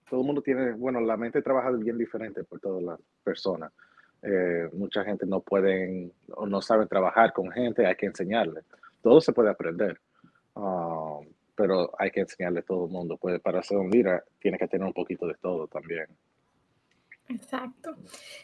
todo 0.09 0.21
el 0.21 0.27
mundo 0.27 0.41
tiene, 0.41 0.73
bueno, 0.73 1.03
la 1.03 1.19
mente 1.19 1.43
trabaja 1.43 1.71
bien 1.73 1.99
diferente 1.99 2.45
por 2.45 2.61
todas 2.61 2.83
las 2.83 2.99
personas. 3.23 3.71
Eh, 4.23 4.69
mucha 4.73 5.05
gente 5.05 5.27
no 5.27 5.41
pueden 5.41 6.13
o 6.35 6.47
no 6.47 6.63
saben 6.63 6.87
trabajar 6.87 7.33
con 7.33 7.51
gente, 7.51 7.87
hay 7.87 7.97
que 7.97 8.07
enseñarle. 8.07 8.63
Todo 9.03 9.21
se 9.21 9.33
puede 9.33 9.51
aprender, 9.51 10.01
um, 10.55 11.27
pero 11.57 11.91
hay 11.99 12.11
que 12.13 12.21
enseñarle 12.21 12.61
a 12.61 12.63
todo 12.63 12.87
el 12.87 12.93
mundo. 12.93 13.17
Pues 13.17 13.41
para 13.41 13.63
ser 13.63 13.79
un 13.79 13.91
líder 13.91 14.23
tiene 14.39 14.59
que 14.59 14.69
tener 14.69 14.87
un 14.87 14.93
poquito 14.93 15.27
de 15.27 15.35
todo 15.35 15.67
también. 15.67 16.07
Exacto. 17.29 17.97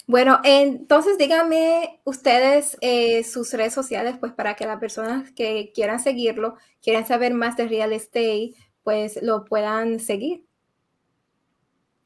Bueno, 0.07 0.41
entonces 0.45 1.19
díganme 1.19 2.01
ustedes 2.05 2.77
eh, 2.81 3.23
sus 3.23 3.53
redes 3.53 3.75
sociales, 3.75 4.17
pues 4.19 4.33
para 4.33 4.55
que 4.55 4.67
las 4.67 4.81
personas 4.81 5.31
que 5.33 5.71
quieran 5.75 6.01
seguirlo, 6.01 6.57
quieran 6.83 7.07
saber 7.07 7.35
más 7.35 7.57
de 7.57 7.69
real 7.69 7.93
estate, 7.93 8.53
pues 8.83 9.23
lo 9.23 9.45
puedan 9.45 10.01
seguir. 10.01 10.45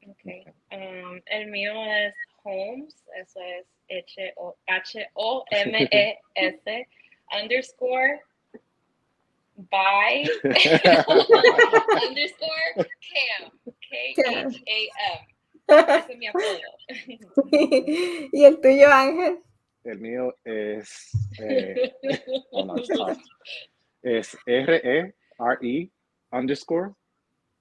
Okay. 0.06 0.44
Um, 0.72 1.20
el 1.26 1.50
mío 1.50 1.72
es 1.72 2.14
Homes, 2.44 2.94
eso 3.20 3.40
es 3.40 3.66
H-O-M-E-S 4.68 5.76
underscore 7.32 8.20
by 9.70 10.24
underscore 12.04 12.74
Cam, 12.76 13.50
K-H-A-M. 13.90 15.20
Ese 15.68 16.12
es 16.12 16.18
mi 16.18 16.26
apodo. 16.26 16.60
¿Y 18.32 18.44
el 18.44 18.60
tuyo, 18.60 18.88
Ángel? 18.90 19.38
El 19.84 19.98
mío 19.98 20.34
es, 20.44 21.10
eh, 21.40 21.92
oh 22.52 22.64
no, 22.64 22.76
es 24.02 24.36
R-E-R-E 24.46 25.90
underscore 26.32 26.94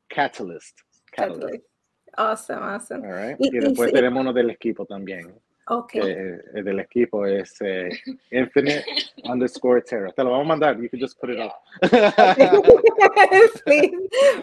catalyst. 0.08 0.82
catalyst. 1.12 1.71
Awesome, 2.18 2.64
awesome. 2.64 3.06
All 3.06 3.14
right. 3.14 3.38
Y, 3.40 3.56
y 3.56 3.60
después 3.60 3.90
y, 3.90 3.94
tenemos 3.94 4.22
uno 4.22 4.34
del 4.34 4.50
equipo 4.50 4.86
también. 4.86 5.34
Okay. 5.68 6.02
Eh, 6.02 6.64
del 6.64 6.80
equipo 6.80 7.26
es 7.26 7.56
eh, 7.62 7.90
Infinite 8.32 8.84
underscore 9.24 9.82
Terra. 9.82 10.12
Te 10.12 10.24
lo 10.24 10.32
vamos 10.32 10.46
a 10.46 10.48
mandar. 10.50 10.82
You 10.82 10.90
can 10.90 11.00
just 11.00 11.20
put 11.20 11.30
it 11.30 11.40
up. 11.40 11.54
sí. 13.66 13.92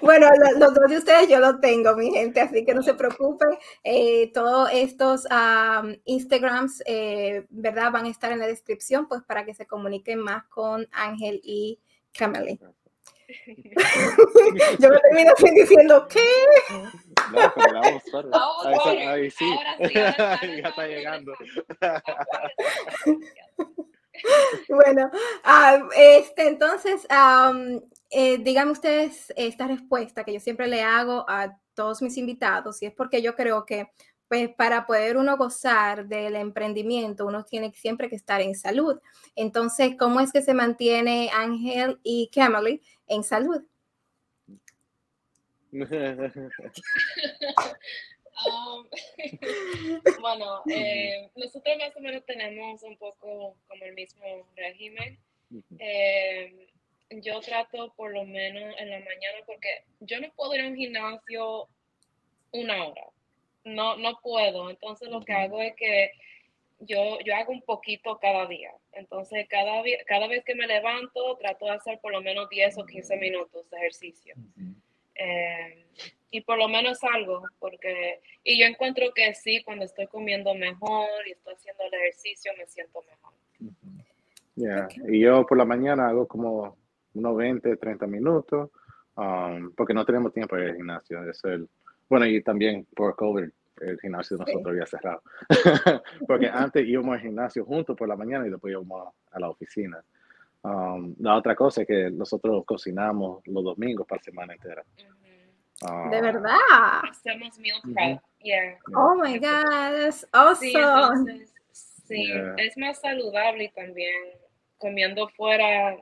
Bueno, 0.01 0.29
los, 0.59 0.75
dos 0.75 0.89
de 0.89 0.97
ustedes 0.97 1.29
yo 1.29 1.39
lo 1.41 1.59
tengo, 1.61 1.95
mi 1.97 2.11
gente, 2.13 2.41
así 2.41 2.65
que 2.65 2.73
no 2.73 2.83
se 2.83 2.95
preocupen. 2.95 3.51
Eh, 3.85 4.31
todos 4.33 4.71
estos 4.73 5.27
um, 5.27 5.95
Instagrams, 6.05 6.83
eh, 6.87 7.45
¿verdad? 7.51 7.93
Van 7.93 8.07
a 8.07 8.11
estar 8.11 8.33
en 8.33 8.39
la 8.39 8.47
descripción, 8.47 9.07
pues 9.09 9.23
para 9.23 9.45
que 9.45 9.55
se 9.55 9.67
comuniquen 9.67 10.21
más 10.21 10.45
con 10.45 10.87
Ángel 10.93 11.41
y 11.43 11.79
Camille. 12.17 12.59
Yo 14.79 14.89
me 14.89 14.99
termino 15.01 15.33
así 15.37 15.51
diciendo, 15.55 16.07
¿qué? 16.09 16.25
No, 17.33 17.53
pero 17.55 17.73
la 17.73 17.81
vamos 18.39 18.67
a 18.67 18.89
ahí, 18.89 18.99
ahí, 18.99 19.31
sí. 19.31 19.45
Ahora 19.45 20.39
sí 20.41 20.49
ya 20.63 20.69
está 20.69 20.87
llegando. 20.87 21.33
bueno, 24.69 25.11
uh, 25.45 25.89
este, 25.97 26.49
entonces, 26.49 27.07
um, 27.11 27.81
eh, 28.11 28.39
díganme 28.39 28.73
ustedes 28.73 29.33
esta 29.37 29.67
respuesta 29.67 30.25
que 30.25 30.33
yo 30.33 30.41
siempre 30.41 30.67
le 30.67 30.83
hago 30.83 31.25
a 31.29 31.59
todos 31.75 32.03
mis 32.03 32.17
invitados, 32.17 32.83
y 32.83 32.87
es 32.87 32.93
porque 32.93 33.23
yo 33.23 33.35
creo 33.35 33.65
que 33.65 33.91
pues 34.29 34.51
para 34.51 34.87
poder 34.87 35.17
uno 35.17 35.37
gozar 35.37 36.07
del 36.07 36.37
emprendimiento, 36.37 37.27
uno 37.27 37.45
tiene 37.45 37.73
siempre 37.73 38.11
que 38.11 38.17
estar 38.17 38.43
en 38.43 38.55
salud. 38.55 39.01
Entonces, 39.35 39.97
¿cómo 39.99 40.21
es 40.21 40.33
que 40.33 40.43
se 40.43 40.53
mantiene 40.53 41.31
Ángel 41.33 41.99
y 42.03 42.31
Camille 42.33 42.83
en 43.07 43.25
salud? 43.25 43.63
Um, 48.47 48.87
bueno, 50.21 50.63
eh, 50.71 51.31
nosotros 51.37 51.77
más 51.79 51.97
o 51.97 52.01
menos 52.01 52.25
tenemos 52.27 52.83
un 52.83 52.97
poco 52.97 53.57
como 53.67 53.85
el 53.85 53.95
mismo 53.95 54.47
régimen. 54.57 55.19
Eh, 55.79 56.69
yo 57.11 57.41
trato 57.41 57.93
por 57.97 58.13
lo 58.13 58.25
menos 58.25 58.75
en 58.79 58.91
la 58.91 58.99
mañana 58.99 59.39
porque 59.47 59.85
yo 60.01 60.21
no 60.21 60.31
puedo 60.37 60.55
ir 60.55 60.61
a 60.61 60.69
un 60.69 60.77
gimnasio 60.77 61.69
una 62.53 62.87
hora 62.87 63.09
no, 63.69 63.97
no 63.97 64.19
puedo. 64.23 64.71
Entonces 64.71 65.09
lo 65.09 65.21
que 65.21 65.33
hago 65.33 65.61
es 65.61 65.75
que 65.77 66.13
yo, 66.81 67.19
yo 67.25 67.35
hago 67.35 67.53
un 67.53 67.63
poquito 67.63 68.19
cada 68.19 68.47
día. 68.47 68.73
Entonces 68.93 69.47
cada, 69.49 69.83
cada 70.07 70.27
vez 70.27 70.45
que 70.45 70.55
me 70.55 70.67
levanto 70.67 71.37
trato 71.37 71.67
de 71.67 71.73
hacer 71.73 72.01
por 72.01 72.13
lo 72.13 72.21
menos 72.21 72.49
10 72.49 72.79
o 72.79 72.87
15 72.87 73.17
minutos 73.17 73.69
de 73.71 73.77
ejercicio. 73.77 74.35
Eh, 75.19 75.85
y 76.31 76.43
por 76.43 76.59
lo 76.59 76.69
menos 76.69 76.99
algo, 77.05 77.43
porque, 77.59 78.21
y 78.45 78.61
yo 78.61 78.67
encuentro 78.67 79.07
que 79.15 79.35
sí, 79.35 79.63
cuando 79.65 79.85
estoy 79.85 80.07
comiendo 80.07 80.55
mejor 80.55 81.09
y 81.27 81.33
estoy 81.33 81.55
haciendo 81.55 81.85
el 81.85 81.95
ejercicio, 81.95 82.53
me 82.59 82.67
siento 82.67 83.03
mejor. 83.03 83.33
ya 84.55 84.89
Y 85.09 85.21
yo 85.21 85.47
por 85.47 85.57
la 85.57 85.65
mañana 85.65 86.09
hago 86.09 86.29
como 86.29 86.77
unos 87.15 87.37
20, 87.37 87.77
30 87.77 88.07
minutos, 88.07 88.71
um, 89.17 89.73
porque 89.75 89.95
no 89.95 90.05
tenemos 90.05 90.33
tiempo 90.33 90.57
en 90.57 90.63
el 90.65 90.77
gimnasio. 90.77 91.29
Es 91.29 91.43
el, 91.45 91.69
bueno, 92.09 92.27
y 92.27 92.43
también 92.43 92.87
por 92.95 93.17
COVID 93.17 93.49
el 93.81 94.01
gimnasio 94.01 94.37
de 94.37 94.45
nosotros 94.45 94.73
había 94.73 94.87
cerrado. 94.87 95.23
Porque 96.27 96.49
antes 96.49 96.87
íbamos 96.87 97.15
al 97.15 97.21
gimnasio 97.21 97.65
juntos 97.65 97.97
por 97.97 98.09
la 98.09 98.17
mañana 98.17 98.47
y 98.47 98.51
después 98.51 98.73
íbamos 98.73 99.15
a 99.31 99.41
la 99.41 99.49
oficina. 99.49 100.03
Um, 100.63 101.15
la 101.21 101.37
otra 101.37 101.55
cosa 101.55 101.83
es 101.83 101.87
que 101.87 102.11
nosotros 102.11 102.65
cocinamos 102.67 103.47
los 103.47 103.65
domingos 103.65 104.07
para 104.07 104.19
la 104.19 104.25
semana 104.25 104.55
entera. 104.55 104.85
Uh, 105.83 106.11
¿De 106.11 106.21
verdad? 106.21 106.57
Hacemos 107.09 107.59
meal 107.59 107.81
prep. 107.95 108.21
Yeah. 108.41 108.77
Oh 108.95 109.15
my 109.15 109.39
God, 109.39 109.97
that's 109.97 110.27
awesome. 110.33 111.47
Sí, 111.71 112.27
sí 112.27 112.33
es 112.57 112.77
más 112.77 113.01
saludable 113.01 113.65
y 113.65 113.69
también 113.71 114.15
comiendo 114.79 115.29
fuera 115.29 115.97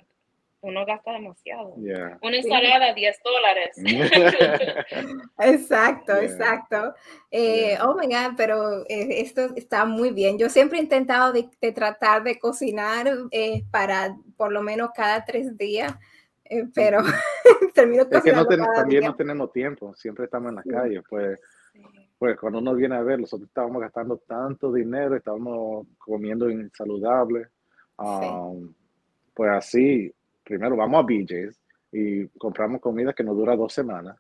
uno 0.66 0.84
gasta 0.84 1.12
demasiado. 1.12 1.74
Una 1.74 2.36
ensalada, 2.36 2.92
10 2.92 3.20
dólares. 3.22 3.76
exacto, 5.38 6.16
exacto. 6.16 6.94
Eh, 7.30 7.78
oh 7.82 7.94
my 7.94 8.06
God, 8.06 8.36
pero 8.36 8.80
eh, 8.88 9.20
esto 9.20 9.54
está 9.54 9.84
muy 9.84 10.10
bien. 10.10 10.38
Yo 10.38 10.48
siempre 10.48 10.78
he 10.78 10.82
intentado 10.82 11.32
de, 11.32 11.48
tratar 11.72 12.24
de 12.24 12.38
cocinar 12.38 13.06
eh, 13.30 13.62
para 13.70 14.16
por 14.36 14.50
lo 14.52 14.62
menos 14.62 14.90
cada 14.94 15.24
tres 15.24 15.56
días, 15.56 15.94
pero 16.74 16.98
termino. 17.74 18.02
Es 18.10 18.22
que 18.22 18.32
también 18.32 19.04
no 19.04 19.14
tenemos 19.14 19.52
tiempo, 19.52 19.94
siempre 19.94 20.24
estamos 20.24 20.50
en 20.50 20.56
la 20.56 20.62
calle, 20.62 21.02
pues. 21.08 21.38
Pues 22.18 22.38
cuando 22.40 22.60
uno 22.60 22.74
viene 22.74 22.96
a 22.96 23.02
ver, 23.02 23.20
nosotros 23.20 23.46
estábamos 23.46 23.82
gastando 23.82 24.16
tanto 24.16 24.72
dinero, 24.72 25.16
estábamos 25.16 25.86
comiendo 25.98 26.48
insaludable. 26.48 27.48
Um, 27.98 28.72
pues 29.34 29.50
así, 29.50 30.10
primero 30.46 30.76
vamos 30.76 31.00
a 31.00 31.06
BJ's 31.06 31.60
y 31.90 32.28
compramos 32.38 32.80
comida 32.80 33.12
que 33.12 33.24
nos 33.24 33.36
dura 33.36 33.56
dos 33.56 33.72
semanas 33.72 34.16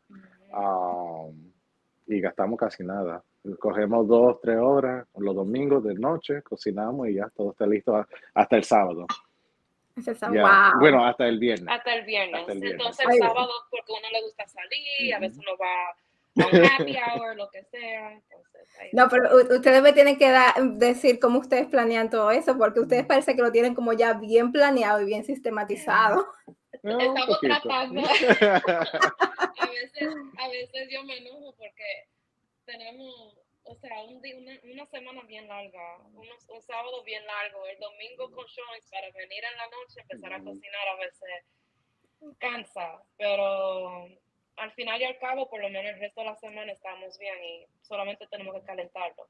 um, 0.52 1.52
y 2.06 2.20
gastamos 2.20 2.58
casi 2.58 2.84
nada. 2.84 3.22
Cogemos 3.60 4.06
dos, 4.08 4.40
tres 4.40 4.58
horas 4.58 5.06
los 5.16 5.34
domingos 5.34 5.84
de 5.84 5.94
noche, 5.94 6.42
cocinamos 6.42 7.08
y 7.08 7.14
ya 7.14 7.28
todo 7.34 7.52
está 7.52 7.66
listo 7.66 8.04
hasta 8.34 8.56
el 8.56 8.64
sábado. 8.64 9.06
Bueno, 10.78 11.04
hasta 11.04 11.26
el 11.26 11.38
viernes. 11.38 11.68
Hasta 11.68 11.94
el 11.94 12.04
viernes. 12.04 12.44
Entonces 12.48 13.06
el 13.08 13.18
sábado, 13.18 13.50
porque 13.70 13.92
a 13.92 13.98
uno 13.98 14.08
le 14.12 14.22
gusta 14.22 14.46
salir, 14.46 15.14
a 15.14 15.18
veces 15.20 15.38
uno 15.38 15.56
va 15.60 15.90
a 15.90 16.05
un 16.36 16.44
happy 16.64 16.96
hour, 16.96 17.36
lo 17.36 17.48
que 17.50 17.64
sea. 17.64 18.20
no, 18.92 19.08
pero 19.08 19.36
ustedes 19.56 19.82
me 19.82 19.92
tienen 19.92 20.18
que 20.18 20.32
decir 20.74 21.18
cómo 21.18 21.38
ustedes 21.38 21.66
planean 21.66 22.10
todo 22.10 22.30
eso, 22.30 22.56
porque 22.58 22.80
ustedes 22.80 23.06
parece 23.06 23.34
que 23.34 23.42
lo 23.42 23.52
tienen 23.52 23.74
como 23.74 23.92
ya 23.92 24.14
bien 24.14 24.52
planeado 24.52 25.00
y 25.00 25.06
bien 25.06 25.24
sistematizado. 25.24 26.26
No, 26.82 26.98
Estamos 27.00 27.36
poquito. 27.36 27.54
tratando. 27.62 28.00
a, 28.04 29.66
veces, 29.66 30.08
a 30.38 30.48
veces 30.48 30.88
yo 30.90 31.02
me 31.04 31.18
enojo 31.18 31.54
porque 31.56 32.08
tenemos, 32.66 33.38
o 33.64 33.74
sea, 33.76 34.02
un 34.04 34.20
día, 34.20 34.36
una, 34.36 34.52
una 34.72 34.86
semana 34.86 35.22
bien 35.22 35.48
larga, 35.48 35.98
unos, 36.14 36.48
un 36.48 36.62
sábado 36.62 37.02
bien 37.04 37.24
largo, 37.26 37.66
el 37.66 37.78
domingo 37.80 38.30
con 38.30 38.44
showings 38.46 38.86
para 38.90 39.10
venir 39.12 39.42
en 39.44 39.56
la 39.56 39.66
noche, 39.66 40.00
empezar 40.02 40.32
a 40.34 40.42
cocinar 40.44 40.88
a 40.88 40.96
veces 40.96 41.44
cansa, 42.38 43.02
pero 43.18 44.08
al 44.56 44.72
final 44.72 45.00
y 45.00 45.04
al 45.04 45.18
cabo, 45.18 45.48
por 45.48 45.60
lo 45.60 45.68
menos 45.68 45.92
el 45.94 46.00
resto 46.00 46.20
de 46.20 46.26
la 46.26 46.36
semana 46.36 46.72
estamos 46.72 47.18
bien 47.18 47.34
y 47.42 47.66
solamente 47.82 48.26
tenemos 48.30 48.54
que 48.54 48.62
calentarlo. 48.62 49.28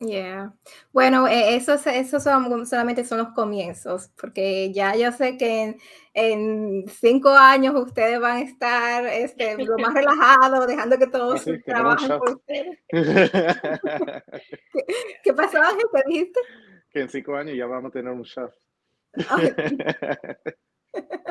Yeah. 0.00 0.54
Bueno, 0.92 1.28
eh, 1.28 1.56
esos, 1.56 1.86
esos 1.86 2.22
son, 2.22 2.66
solamente 2.66 3.04
son 3.04 3.18
los 3.18 3.28
comienzos, 3.34 4.08
porque 4.18 4.72
ya 4.72 4.96
yo 4.96 5.12
sé 5.12 5.36
que 5.36 5.62
en, 5.62 5.78
en 6.14 6.88
cinco 6.88 7.28
años 7.28 7.74
ustedes 7.74 8.18
van 8.18 8.38
a 8.38 8.40
estar 8.40 9.06
este, 9.06 9.56
lo 9.64 9.76
más 9.76 9.92
relajados, 9.92 10.66
dejando 10.66 10.98
que 10.98 11.06
todos 11.06 11.42
sí, 11.42 11.60
trabajen 11.62 12.18
por 12.18 12.30
ustedes. 12.36 12.78
¿Qué 15.22 15.34
pasó, 15.34 15.58
Ángel? 15.58 15.84
¿Qué 15.92 16.02
dijiste? 16.06 16.40
que 16.90 17.00
en 17.00 17.08
cinco 17.08 17.36
años 17.36 17.56
ya 17.56 17.66
vamos 17.66 17.90
a 17.90 17.92
tener 17.92 18.12
un 18.12 18.24
chef. 18.24 18.52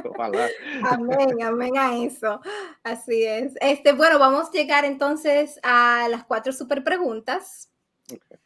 Ojalá. 0.05 0.47
Amén, 0.83 1.41
amén 1.43 1.77
a 1.77 1.97
eso. 1.97 2.41
Así 2.83 3.23
es. 3.23 3.53
Este, 3.61 3.93
bueno, 3.93 4.19
vamos 4.19 4.49
a 4.49 4.51
llegar 4.51 4.85
entonces 4.85 5.59
a 5.63 6.07
las 6.09 6.23
cuatro 6.25 6.53
super 6.53 6.83
preguntas. 6.83 7.69
Ok. 8.13 8.39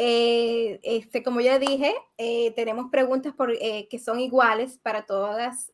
Eh, 0.00 0.78
este, 0.84 1.24
como 1.24 1.40
ya 1.40 1.58
dije, 1.58 1.92
eh, 2.18 2.52
tenemos 2.52 2.88
preguntas 2.88 3.34
por, 3.34 3.50
eh, 3.50 3.88
que 3.90 3.98
son 3.98 4.20
iguales 4.20 4.78
para 4.78 5.06
todas, 5.06 5.72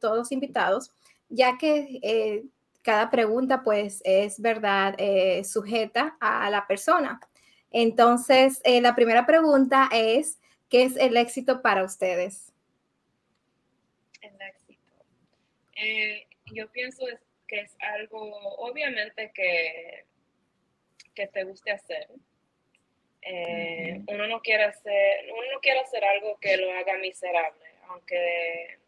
todos 0.00 0.16
los 0.16 0.32
invitados, 0.32 0.92
ya 1.28 1.58
que 1.58 2.48
cada 2.80 3.10
pregunta 3.10 3.62
pues 3.62 4.00
es 4.04 4.40
verdad 4.40 4.96
sujeta 5.44 6.16
a 6.20 6.48
la 6.48 6.66
persona. 6.66 7.20
Entonces, 7.70 8.62
la 8.64 8.94
primera 8.94 9.26
pregunta 9.26 9.90
es, 9.92 10.38
¿qué 10.70 10.84
es 10.84 10.96
el 10.96 11.18
éxito 11.18 11.60
para 11.60 11.84
ustedes? 11.84 12.54
El 14.26 14.40
éxito. 14.48 14.92
Eh, 15.76 16.26
yo 16.46 16.70
pienso 16.72 17.08
es- 17.08 17.20
que 17.48 17.60
es 17.60 17.76
algo, 17.80 18.18
obviamente, 18.58 19.30
que, 19.32 20.04
que 21.14 21.28
te 21.28 21.44
guste 21.44 21.70
hacer. 21.70 22.08
Eh, 23.22 24.00
uno 24.08 24.26
no 24.26 24.40
quiere 24.40 24.64
hacer, 24.64 25.32
uno 25.32 25.52
no 25.52 25.60
quiere 25.60 25.80
hacer 25.80 26.04
algo 26.04 26.38
que 26.38 26.56
lo 26.56 26.72
haga 26.72 26.96
miserable, 26.98 27.64
aunque 27.88 28.78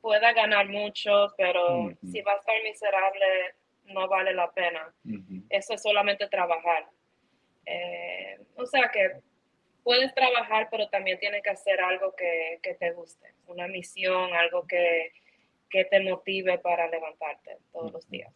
pueda 0.00 0.32
ganar 0.32 0.68
mucho, 0.68 1.32
pero 1.36 1.90
si 2.10 2.20
va 2.22 2.32
a 2.34 2.36
estar 2.38 2.62
miserable, 2.62 3.26
no 3.84 4.06
vale 4.08 4.32
la 4.34 4.50
pena. 4.52 4.92
Eso 5.50 5.74
es 5.74 5.82
solamente 5.82 6.28
trabajar. 6.28 6.86
Eh, 7.66 8.38
o 8.56 8.66
sea 8.66 8.88
que 8.92 9.20
puedes 9.88 10.14
trabajar, 10.14 10.68
pero 10.70 10.86
también 10.90 11.18
tienes 11.18 11.42
que 11.42 11.48
hacer 11.48 11.80
algo 11.80 12.14
que, 12.14 12.58
que 12.62 12.74
te 12.74 12.92
guste, 12.92 13.26
una 13.46 13.66
misión, 13.68 14.34
algo 14.34 14.66
que, 14.66 15.12
que 15.70 15.86
te 15.86 16.00
motive 16.00 16.58
para 16.58 16.90
levantarte 16.90 17.56
todos 17.72 17.90
los 17.94 18.10
días. 18.10 18.30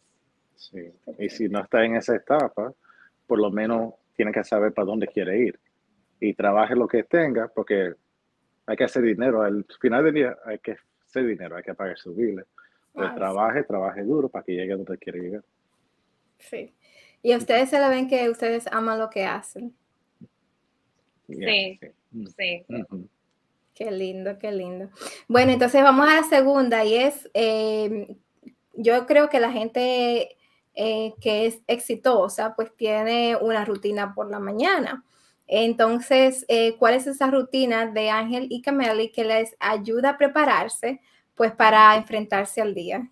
Sí. 0.55 0.91
Y 1.19 1.29
si 1.29 1.49
no 1.49 1.61
está 1.61 1.85
en 1.85 1.95
esa 1.95 2.15
etapa, 2.15 2.73
por 3.27 3.39
lo 3.39 3.51
menos 3.51 3.93
tiene 4.15 4.31
que 4.31 4.43
saber 4.43 4.73
para 4.73 4.87
dónde 4.87 5.05
quiere 5.05 5.37
ir. 5.37 5.59
Y 6.19 6.33
trabaje 6.33 6.75
lo 6.75 6.87
que 6.87 7.03
tenga, 7.03 7.47
porque 7.49 7.93
hay 8.65 8.75
que 8.75 8.85
hacer 8.85 9.03
dinero. 9.03 9.43
Al 9.43 9.63
final 9.79 10.05
del 10.05 10.13
día 10.15 10.35
hay 10.45 10.57
que 10.57 10.75
hacer 11.05 11.27
dinero, 11.27 11.55
hay 11.55 11.61
que 11.61 11.75
pagar 11.75 11.99
su 11.99 12.15
biles. 12.15 12.45
Pues 12.93 13.05
Ah, 13.07 13.11
sí. 13.11 13.15
trabaje, 13.19 13.63
trabaje 13.63 14.01
duro 14.01 14.27
para 14.27 14.43
que 14.43 14.53
llegue 14.53 14.73
a 14.73 14.77
donde 14.77 14.97
quiere 14.97 15.19
llegar. 15.19 15.43
Sí. 16.39 16.73
Y 17.21 17.31
a 17.31 17.37
ustedes 17.37 17.69
se 17.69 17.79
le 17.79 17.89
ven 17.89 18.07
que 18.07 18.27
ustedes 18.27 18.65
aman 18.71 18.97
lo 18.97 19.11
que 19.11 19.25
hacen. 19.25 19.75
Yeah, 21.37 21.49
Sí. 21.49 21.79
sí. 21.81 22.27
Sí, 22.37 22.65
Ujú. 22.69 23.09
Qué 23.73 23.91
lindo, 23.91 24.37
qué 24.37 24.51
lindo. 24.51 24.89
Bueno, 25.27 25.51
entonces 25.51 25.81
vamos 25.83 26.07
a 26.07 26.15
la 26.15 26.23
segunda 26.23 26.85
y 26.85 26.95
es, 26.95 27.29
eh, 27.33 28.15
yo 28.73 29.05
creo 29.07 29.29
que 29.29 29.39
la 29.39 29.51
gente 29.51 30.37
eh, 30.75 31.13
que 31.21 31.45
es 31.47 31.61
exitosa, 31.67 32.55
pues 32.55 32.75
tiene 32.75 33.35
una 33.35 33.65
rutina 33.65 34.13
por 34.13 34.29
la 34.29 34.39
mañana. 34.39 35.03
Entonces, 35.47 36.45
eh, 36.47 36.75
¿cuál 36.77 36.95
es 36.95 37.07
esa 37.07 37.29
rutina 37.29 37.87
de 37.87 38.09
Ángel 38.09 38.47
y 38.49 38.61
Cameli 38.61 39.11
que 39.11 39.23
les 39.23 39.55
ayuda 39.59 40.11
a 40.11 40.17
prepararse, 40.17 41.01
pues 41.35 41.51
para 41.51 41.95
enfrentarse 41.95 42.61
al 42.61 42.73
día? 42.73 43.09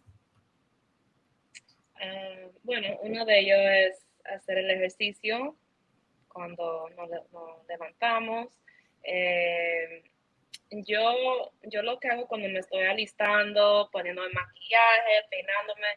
Ah, 1.96 2.48
bueno, 2.64 2.88
uno 3.04 3.26
de 3.26 3.40
ellos 3.40 3.58
es 3.60 4.06
hacer 4.26 4.60
el 4.60 4.70
ejercicio 4.72 5.56
cuando 6.34 6.90
nos, 6.92 7.10
le- 7.10 7.24
nos 7.32 7.68
levantamos. 7.68 8.48
Eh, 9.04 10.04
yo, 10.72 11.52
yo 11.64 11.82
lo 11.82 12.00
que 12.00 12.08
hago 12.10 12.28
cuando 12.28 12.48
me 12.50 12.60
estoy 12.60 12.84
alistando, 12.84 13.90
poniendo 13.92 14.24
el 14.26 14.34
maquillaje, 14.34 15.26
peinándome, 15.30 15.88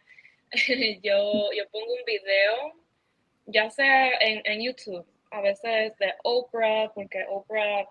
yo, 1.03 1.51
yo 1.53 1.69
pongo 1.71 1.93
un 1.95 2.05
video, 2.05 2.73
ya 3.47 3.71
sea 3.71 4.13
en, 4.21 4.43
en 4.45 4.63
YouTube, 4.63 5.07
a 5.31 5.41
veces 5.41 5.97
de 5.99 6.15
Oprah, 6.25 6.93
porque 6.95 7.25
Oprah, 7.29 7.89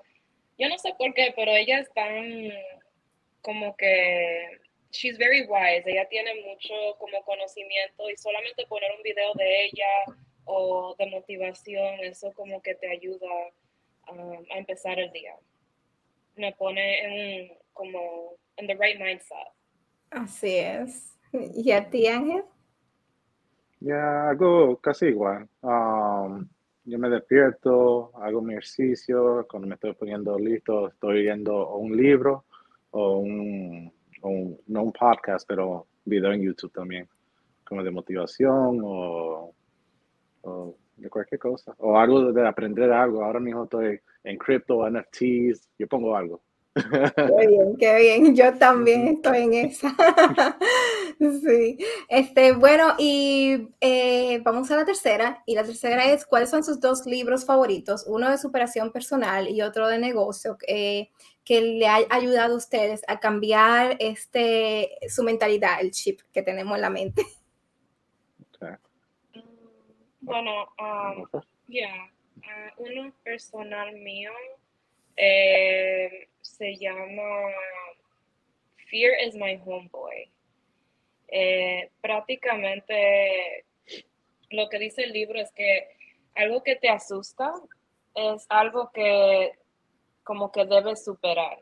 yo 0.58 0.70
no 0.70 0.78
sé 0.78 0.94
por 0.98 1.14
qué, 1.14 1.34
pero 1.36 1.52
ella 1.52 1.80
es 1.80 1.92
tan 1.94 2.52
como 3.42 3.76
que 3.76 4.60
she's 4.92 5.18
very 5.18 5.42
wise, 5.48 5.84
ella 5.90 6.08
tiene 6.08 6.34
mucho 6.46 6.74
como 7.00 7.24
conocimiento 7.24 8.10
y 8.10 8.16
solamente 8.18 8.66
poner 8.68 8.92
un 8.96 9.04
video 9.04 9.34
de 9.36 9.66
ella 9.66 9.88
o 10.46 10.96
de 10.98 11.08
motivación, 11.08 12.00
eso 12.02 12.32
como 12.34 12.62
que 12.62 12.76
te 12.76 12.90
ayuda 12.90 13.28
um, 14.12 14.44
a 14.52 14.58
empezar 14.58 15.00
el 15.00 15.12
día. 15.12 15.36
Me 16.36 16.52
pone 16.54 17.00
en 17.00 17.12
un, 17.52 17.58
como 17.74 18.34
en 18.58 18.68
the 18.68 18.74
right 18.76 19.00
mindset. 19.00 19.48
Así 20.12 20.58
es. 20.58 21.18
¿Y 21.32 21.72
a 21.72 21.90
ti, 21.90 22.08
Ángel? 22.08 22.44
Ya 23.80 24.30
hago 24.30 24.78
casi 24.78 25.08
igual. 25.08 25.48
Um, 25.62 26.48
yo 26.86 27.00
me 27.00 27.10
despierto, 27.10 28.12
hago 28.16 28.42
mi 28.42 28.54
ejercicio, 28.54 29.46
cuando 29.50 29.68
me 29.68 29.76
estoy 29.76 29.94
poniendo 29.94 30.38
listo, 30.38 30.90
estoy 30.90 31.24
viendo 31.24 31.76
un 31.76 31.96
libro 31.96 32.46
o 32.92 33.18
un, 33.18 33.92
o 34.22 34.30
un- 34.30 34.62
no 34.68 34.84
un 34.84 34.92
podcast, 34.92 35.48
pero 35.48 35.88
video 36.06 36.32
en 36.34 36.42
YouTube 36.44 36.74
también, 36.74 37.08
como 37.66 37.84
de 37.84 37.92
motivación 37.92 38.82
o, 38.84 39.54
o 40.44 40.76
de 40.98 41.10
cualquier 41.10 41.40
cosa. 41.40 41.76
O 41.80 41.98
algo 41.98 42.32
de 42.32 42.48
aprender 42.48 42.92
algo. 42.92 43.24
Ahora 43.24 43.40
mismo 43.40 43.64
estoy 43.64 44.00
en 44.24 44.38
cripto, 44.38 44.90
NFTs, 44.90 45.70
yo 45.78 45.88
pongo 45.88 46.16
algo. 46.16 46.42
Qué 46.76 47.48
bien, 47.48 47.76
qué 47.78 47.98
bien. 47.98 48.36
Yo 48.36 48.54
también 48.58 49.08
estoy 49.08 49.38
en 49.40 49.54
esa. 49.54 49.96
Sí. 51.20 51.78
Este, 52.10 52.52
bueno, 52.54 52.96
y 52.98 53.70
eh, 53.80 54.42
vamos 54.44 54.70
a 54.72 54.76
la 54.76 54.84
tercera. 54.84 55.42
Y 55.46 55.56
la 55.56 55.64
tercera 55.64 56.12
es, 56.12 56.26
¿cuáles 56.26 56.50
son 56.50 56.64
sus 56.64 56.82
dos 56.82 57.06
libros 57.06 57.46
favoritos? 57.46 58.04
Uno 58.08 58.30
de 58.30 58.38
superación 58.38 58.92
personal 58.92 59.48
y 59.48 59.62
otro 59.62 59.88
de 59.88 60.00
negocio 60.00 60.58
eh, 60.68 61.12
que 61.46 61.62
le 61.62 61.88
ha 61.88 62.00
ayudado 62.10 62.56
a 62.56 62.58
ustedes 62.58 63.04
a 63.08 63.20
cambiar 63.20 63.96
este, 64.00 64.98
su 65.08 65.24
mentalidad, 65.24 65.80
el 65.80 65.92
chip 65.92 66.22
que 66.34 66.42
tenemos 66.42 66.76
en 66.76 66.82
la 66.82 66.90
mente. 66.90 67.24
Bueno, 70.24 70.70
um, 70.80 71.42
ya, 71.68 72.10
ah, 72.48 72.74
uno 72.78 73.14
personal 73.26 73.92
mío 73.92 74.32
eh, 75.18 76.30
se 76.40 76.78
llama 76.78 77.52
Fear 78.90 79.12
is 79.28 79.36
my 79.36 79.62
homeboy. 79.66 80.32
Eh, 81.28 81.92
prácticamente 82.00 83.66
lo 84.50 84.70
que 84.70 84.80
dice 84.80 85.04
el 85.04 85.12
libro 85.12 85.42
es 85.42 85.52
que 85.52 85.90
algo 86.36 86.64
que 86.64 86.78
te 86.78 86.88
asusta 86.88 87.52
es 88.16 88.46
algo 88.48 88.92
que 88.94 89.52
como 90.24 90.54
que 90.54 90.64
debes 90.64 91.04
superar, 91.04 91.60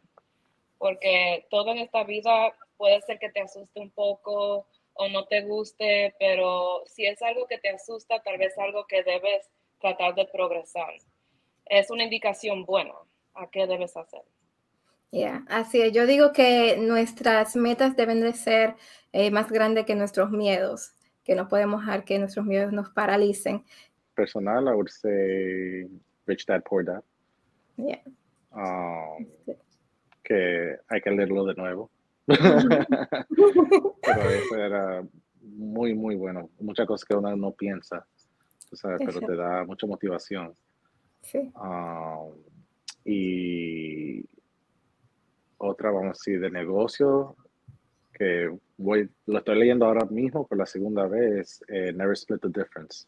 porque 0.78 1.48
todo 1.50 1.72
en 1.72 1.80
esta 1.80 2.04
vida 2.04 2.56
puede 2.78 3.02
ser 3.02 3.18
que 3.18 3.32
te 3.32 3.42
asuste 3.42 3.80
un 3.80 3.90
poco 3.90 4.68
o 5.02 5.10
no 5.10 5.26
te 5.26 5.42
guste, 5.42 6.14
pero 6.20 6.84
si 6.86 7.06
es 7.06 7.22
algo 7.24 7.48
que 7.48 7.58
te 7.58 7.70
asusta, 7.70 8.22
tal 8.22 8.38
vez 8.38 8.56
algo 8.60 8.86
que 8.86 9.04
debes 9.04 9.50
tratar 9.80 10.14
de 10.14 10.30
progresar. 10.32 10.94
Es 11.66 11.90
una 11.90 12.04
indicación 12.04 12.66
buena 12.66 12.94
a 13.34 13.50
qué 13.50 13.66
debes 13.66 13.98
hacer. 13.98 14.22
Yeah, 15.10 15.44
así 15.50 15.82
es. 15.82 15.92
Yo 15.92 16.06
digo 16.06 16.32
que 16.32 16.78
nuestras 16.78 17.56
metas 17.56 17.96
deben 17.96 18.22
de 18.22 18.34
ser 18.34 18.76
eh, 19.12 19.32
más 19.32 19.52
grandes 19.52 19.86
que 19.86 19.96
nuestros 19.96 20.30
miedos, 20.30 20.94
que 21.24 21.36
no 21.36 21.48
podemos 21.48 21.82
dejar 21.82 22.06
que 22.06 22.20
nuestros 22.20 22.46
miedos 22.46 22.72
nos 22.72 22.90
paralicen. 22.92 23.66
Personal, 24.16 24.68
I 24.68 24.74
would 24.74 24.90
say 24.90 25.88
Rich 26.28 26.46
Dad 26.46 26.62
Poor 26.64 26.86
Dad. 26.86 27.02
Yeah. 27.76 28.02
Um, 28.52 29.26
que 30.24 30.78
hay 30.90 31.02
que 31.02 31.10
leerlo 31.10 31.46
de 31.46 31.56
nuevo. 31.56 31.90
pero 34.02 34.30
eso 34.30 34.56
era 34.56 35.04
muy, 35.42 35.94
muy 35.94 36.16
bueno. 36.16 36.50
Muchas 36.60 36.88
cosas 36.88 37.06
que 37.06 37.16
uno 37.16 37.36
no 37.36 37.52
piensa, 37.52 38.06
pero 38.82 39.20
te 39.20 39.36
da 39.36 39.64
mucha 39.66 39.88
motivación. 39.88 40.54
Sí. 41.22 41.52
Um, 41.56 42.34
y 43.06 44.24
otra, 45.58 45.92
vamos 45.92 46.06
a 46.06 46.10
decir, 46.10 46.40
de 46.40 46.50
negocio, 46.50 47.36
que 48.14 48.56
voy, 48.78 49.10
lo 49.28 49.40
estoy 49.40 49.60
leyendo 49.60 49.86
ahora 49.86 50.06
mismo 50.06 50.48
por 50.48 50.58
la 50.58 50.66
segunda 50.66 51.08
vez, 51.08 51.64
eh, 51.68 51.94
Never 51.94 52.14
Split 52.14 52.42
the 52.42 52.50
Difference. 52.50 53.08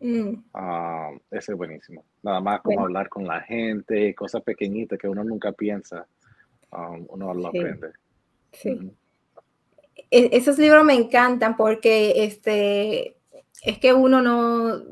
Mm. 0.00 0.44
Um, 0.54 1.20
ese 1.30 1.52
es 1.52 1.58
buenísimo. 1.58 2.04
Nada 2.22 2.40
más 2.40 2.60
como 2.62 2.80
hablar 2.80 3.08
con 3.08 3.26
la 3.26 3.40
gente, 3.42 4.14
cosas 4.14 4.42
pequeñitas 4.42 4.98
que 4.98 5.08
uno 5.08 5.22
nunca 5.24 5.52
piensa, 5.52 6.06
um, 6.72 7.06
uno 7.08 7.34
lo 7.34 7.48
aprende. 7.48 7.92
Sí. 8.52 8.92
E-, 10.10 10.30
esos 10.32 10.58
libros 10.58 10.84
me 10.84 10.94
encantan 10.94 11.56
porque 11.56 12.24
este, 12.24 13.16
es 13.62 13.78
que 13.78 13.92
uno 13.92 14.22
no, 14.22 14.82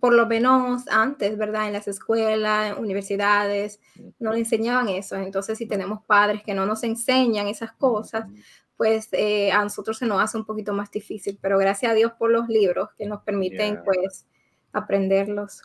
por 0.00 0.12
lo 0.14 0.26
menos 0.26 0.86
antes, 0.88 1.36
¿verdad? 1.36 1.66
En 1.66 1.72
las 1.72 1.88
escuelas, 1.88 2.72
en 2.72 2.78
universidades, 2.78 3.80
no 4.18 4.32
le 4.32 4.40
enseñaban 4.40 4.88
eso. 4.88 5.16
Entonces, 5.16 5.58
si 5.58 5.66
tenemos 5.66 6.04
padres 6.04 6.42
que 6.42 6.54
no 6.54 6.66
nos 6.66 6.84
enseñan 6.84 7.48
esas 7.48 7.72
cosas, 7.72 8.26
pues 8.76 9.08
eh, 9.12 9.50
a 9.50 9.62
nosotros 9.64 9.98
se 9.98 10.06
nos 10.06 10.22
hace 10.22 10.38
un 10.38 10.44
poquito 10.44 10.72
más 10.72 10.90
difícil. 10.90 11.38
Pero 11.40 11.58
gracias 11.58 11.92
a 11.92 11.94
Dios 11.94 12.12
por 12.18 12.30
los 12.30 12.48
libros 12.48 12.90
que 12.96 13.06
nos 13.06 13.22
permiten, 13.22 13.82
pues, 13.84 14.26
aprenderlos. 14.72 15.62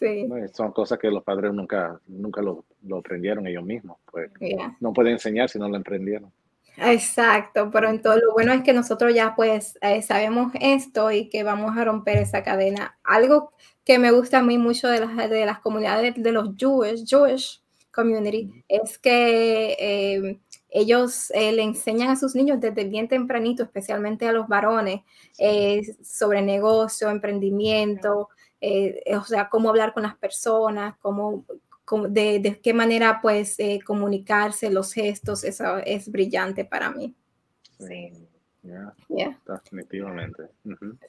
Sí. 0.00 0.28
son 0.52 0.72
cosas 0.72 0.98
que 0.98 1.10
los 1.10 1.22
padres 1.22 1.52
nunca, 1.52 2.00
nunca 2.08 2.42
lo, 2.42 2.64
lo 2.82 2.98
aprendieron 2.98 3.46
ellos 3.46 3.64
mismos. 3.64 3.98
Pues 4.10 4.30
no 4.80 4.92
pueden 4.92 5.12
enseñar 5.12 5.48
si 5.48 5.58
no 5.58 5.68
lo 5.68 5.76
aprendieron. 5.76 6.32
Exacto, 6.76 7.70
pero 7.70 7.90
entonces 7.90 8.22
lo 8.24 8.32
bueno 8.32 8.52
es 8.52 8.62
que 8.62 8.72
nosotros 8.72 9.14
ya 9.14 9.34
pues 9.36 9.78
eh, 9.82 10.00
sabemos 10.02 10.52
esto 10.60 11.10
y 11.10 11.28
que 11.28 11.42
vamos 11.42 11.76
a 11.76 11.84
romper 11.84 12.18
esa 12.18 12.42
cadena. 12.42 12.98
Algo 13.04 13.52
que 13.84 13.98
me 13.98 14.10
gusta 14.12 14.38
a 14.38 14.42
mí 14.42 14.56
mucho 14.56 14.88
de 14.88 15.00
las, 15.00 15.30
de 15.30 15.44
las 15.44 15.60
comunidades 15.60 16.14
de 16.16 16.32
los 16.32 16.56
Jewish, 16.56 17.04
Jewish 17.06 17.62
community 17.92 18.64
es 18.68 18.98
que 18.98 19.76
eh, 19.78 20.40
ellos 20.70 21.30
eh, 21.32 21.52
le 21.52 21.62
enseñan 21.62 22.10
a 22.10 22.16
sus 22.16 22.34
niños 22.34 22.60
desde 22.60 22.84
bien 22.84 23.08
tempranito, 23.08 23.64
especialmente 23.64 24.26
a 24.26 24.32
los 24.32 24.48
varones, 24.48 25.00
sobre 26.02 26.40
negocio, 26.40 27.10
emprendimiento, 27.10 28.28
o 28.60 29.24
sea, 29.24 29.48
cómo 29.48 29.70
hablar 29.70 29.92
con 29.92 30.02
las 30.02 30.16
personas, 30.16 30.96
cómo 30.98 31.44
de, 32.08 32.60
qué 32.62 32.72
manera 32.72 33.20
pues 33.20 33.58
eh, 33.58 33.80
comunicarse, 33.84 34.70
los 34.70 34.92
gestos, 34.92 35.44
eso 35.44 35.78
es 35.78 36.10
brillante 36.10 36.64
para 36.64 36.90
mí. 36.90 37.14
Sí. 37.78 38.12
Definitivamente. 39.46 40.48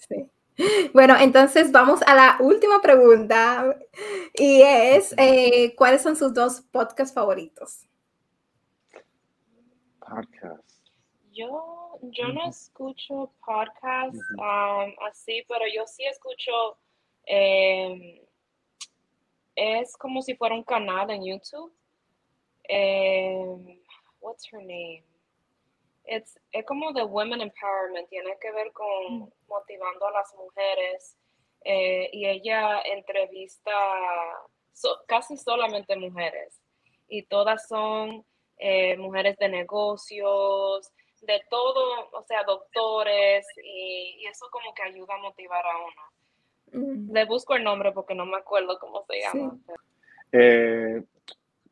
Sí. 0.08 0.30
Bueno, 0.94 1.16
entonces 1.20 1.72
vamos 1.72 2.02
a 2.04 2.14
la 2.14 2.38
última 2.40 2.82
pregunta 2.82 3.76
y 4.34 4.62
es, 4.62 5.14
eh, 5.18 5.74
¿cuáles 5.76 6.02
son 6.02 6.16
sus 6.16 6.34
dos 6.34 6.62
podcasts 6.62 7.14
favoritos? 7.14 7.88
Podcast. 10.00 10.88
Yo, 11.32 11.98
yo 12.02 12.28
no 12.30 12.50
escucho 12.50 13.32
podcasts 13.46 14.20
um, 14.38 14.94
así, 15.10 15.44
pero 15.48 15.64
yo 15.74 15.88
sí 15.88 16.04
escucho 16.04 16.78
eh, 17.26 18.28
es 19.56 19.96
como 19.98 20.22
si 20.22 20.36
fuera 20.36 20.56
un 20.56 20.64
canal 20.64 21.10
en 21.12 21.24
YouTube. 21.24 21.74
Eh, 22.68 23.80
what's 24.20 24.48
her 24.52 24.62
name? 24.62 25.04
It's, 26.06 26.40
es 26.52 26.66
como 26.66 26.94
de 26.94 27.04
Women 27.04 27.42
Empowerment, 27.42 28.10
tiene 28.10 28.38
que 28.40 28.52
ver 28.52 28.72
con 28.74 29.20
mm. 29.20 29.32
motivando 29.48 30.08
a 30.08 30.12
las 30.12 30.34
mujeres 30.36 31.16
eh, 31.64 32.10
y 32.12 32.26
ella 32.26 32.82
entrevista 32.82 33.72
casi 35.06 35.38
solamente 35.38 35.96
mujeres 35.96 36.60
y 37.08 37.24
todas 37.24 37.68
son 37.68 38.26
eh, 38.58 38.98
mujeres 38.98 39.38
de 39.38 39.50
negocios, 39.50 40.92
de 41.22 41.42
todo, 41.50 42.10
o 42.14 42.24
sea, 42.24 42.44
doctores 42.44 43.46
y, 43.64 44.18
y, 44.22 44.26
eso 44.26 44.48
como 44.52 44.74
que 44.74 44.84
ayuda 44.84 45.16
a 45.16 45.18
motivar 45.18 45.64
a 45.66 45.78
uno. 45.78 46.21
Le 46.72 47.26
busco 47.26 47.56
el 47.56 47.64
nombre 47.64 47.92
porque 47.92 48.16
no 48.16 48.26
me 48.26 48.38
acuerdo 48.38 48.78
cómo 48.80 49.04
se 49.04 49.20
llama. 49.20 49.58
Eh, 50.32 51.04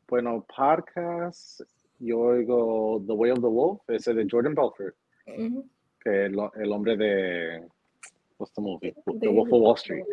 bueno, 0.07 0.45
podcast, 0.53 1.61
yo 1.99 2.19
oigo 2.19 3.01
The 3.07 3.13
Way 3.13 3.31
of 3.31 3.39
the 3.39 3.47
Wolf, 3.47 3.89
ese 3.89 4.13
de 4.13 4.27
Jordan 4.29 4.55
Belfort, 4.55 4.95
que 5.25 6.25
es 6.25 6.31
el, 6.33 6.71
hombre 6.71 6.97
de. 6.97 7.67
What's 8.37 8.53
the 8.53 8.61
movie? 8.61 8.93
the 9.19 9.27
Wolf 9.29 9.51
of 9.53 9.61
Wall 9.61 9.75
Street. 9.75 10.05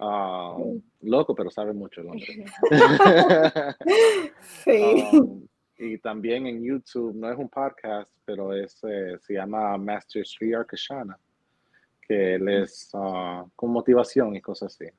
Um, 0.00 0.82
loco, 1.02 1.34
pero 1.34 1.50
sabe 1.50 1.72
mucho 1.72 2.00
el 2.00 2.08
hombre. 2.08 2.44
sí. 4.40 5.08
Um, 5.12 5.46
y 5.78 5.98
también 5.98 6.46
en 6.46 6.62
YouTube, 6.62 7.14
no 7.14 7.30
es 7.30 7.38
un 7.38 7.48
podcast, 7.48 8.10
pero 8.24 8.52
es, 8.52 8.82
eh, 8.84 9.16
se 9.20 9.34
llama 9.34 9.76
Master 9.78 10.26
Sri 10.26 10.52
Arkashana 10.54 11.18
que 12.06 12.38
les 12.38 12.90
uh, 12.94 13.48
con 13.56 13.70
motivación 13.70 14.36
y 14.36 14.40
cosas 14.40 14.74
así. 14.74 14.90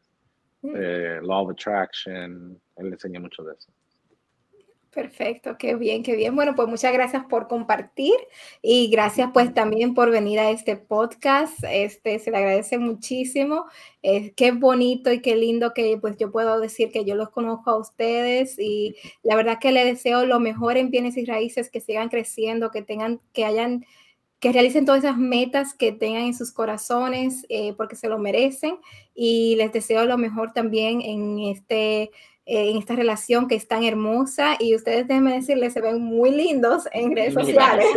Mm. 0.61 0.73
Eh, 0.75 1.19
law 1.21 1.45
of 1.45 1.51
Attraction, 1.51 2.59
él 2.77 2.87
enseña 2.87 3.19
mucho 3.19 3.43
de 3.43 3.53
eso. 3.53 3.71
Perfecto, 4.95 5.57
qué 5.59 5.75
bien, 5.75 6.03
qué 6.03 6.15
bien. 6.15 6.33
Bueno, 6.37 6.55
pues 6.55 6.69
muchas 6.69 6.93
gracias 6.93 7.25
por 7.25 7.49
compartir 7.49 8.13
y 8.61 8.89
gracias 8.89 9.29
pues 9.33 9.53
también 9.53 9.93
por 9.93 10.09
venir 10.09 10.39
a 10.39 10.51
este 10.51 10.77
podcast. 10.77 11.61
Este 11.69 12.17
se 12.17 12.31
le 12.31 12.37
agradece 12.37 12.77
muchísimo. 12.77 13.65
Eh, 14.03 14.31
qué 14.37 14.53
bonito 14.53 15.11
y 15.11 15.21
qué 15.21 15.35
lindo 15.35 15.73
que 15.73 15.97
pues 15.99 16.15
yo 16.15 16.31
puedo 16.31 16.61
decir 16.61 16.93
que 16.93 17.03
yo 17.03 17.15
los 17.15 17.29
conozco 17.29 17.71
a 17.71 17.77
ustedes 17.77 18.57
y 18.57 18.95
la 19.21 19.35
verdad 19.35 19.59
que 19.59 19.73
le 19.73 19.83
deseo 19.83 20.25
lo 20.25 20.39
mejor 20.39 20.77
en 20.77 20.91
bienes 20.91 21.17
y 21.17 21.25
raíces, 21.25 21.69
que 21.69 21.81
sigan 21.81 22.07
creciendo, 22.07 22.71
que 22.71 22.81
tengan, 22.81 23.19
que 23.33 23.43
hayan 23.43 23.85
que 24.39 24.51
realicen 24.51 24.85
todas 24.85 25.03
esas 25.03 25.17
metas 25.17 25.73
que 25.73 25.91
tengan 25.91 26.23
en 26.23 26.33
sus 26.33 26.51
corazones 26.51 27.45
eh, 27.49 27.73
porque 27.77 27.95
se 27.95 28.09
lo 28.09 28.17
merecen 28.17 28.77
y 29.13 29.55
les 29.55 29.71
deseo 29.71 30.05
lo 30.05 30.17
mejor 30.17 30.53
también 30.53 31.01
en 31.01 31.39
este 31.39 32.11
eh, 32.47 32.69
en 32.69 32.77
esta 32.77 32.95
relación 32.95 33.47
que 33.47 33.55
es 33.55 33.67
tan 33.67 33.83
hermosa 33.83 34.55
y 34.59 34.75
ustedes 34.75 35.07
déjenme 35.07 35.33
decirles 35.33 35.73
se 35.73 35.81
ven 35.81 35.99
muy 35.99 36.29
lindos 36.29 36.87
en 36.91 37.15
redes 37.15 37.33
sociales. 37.33 37.87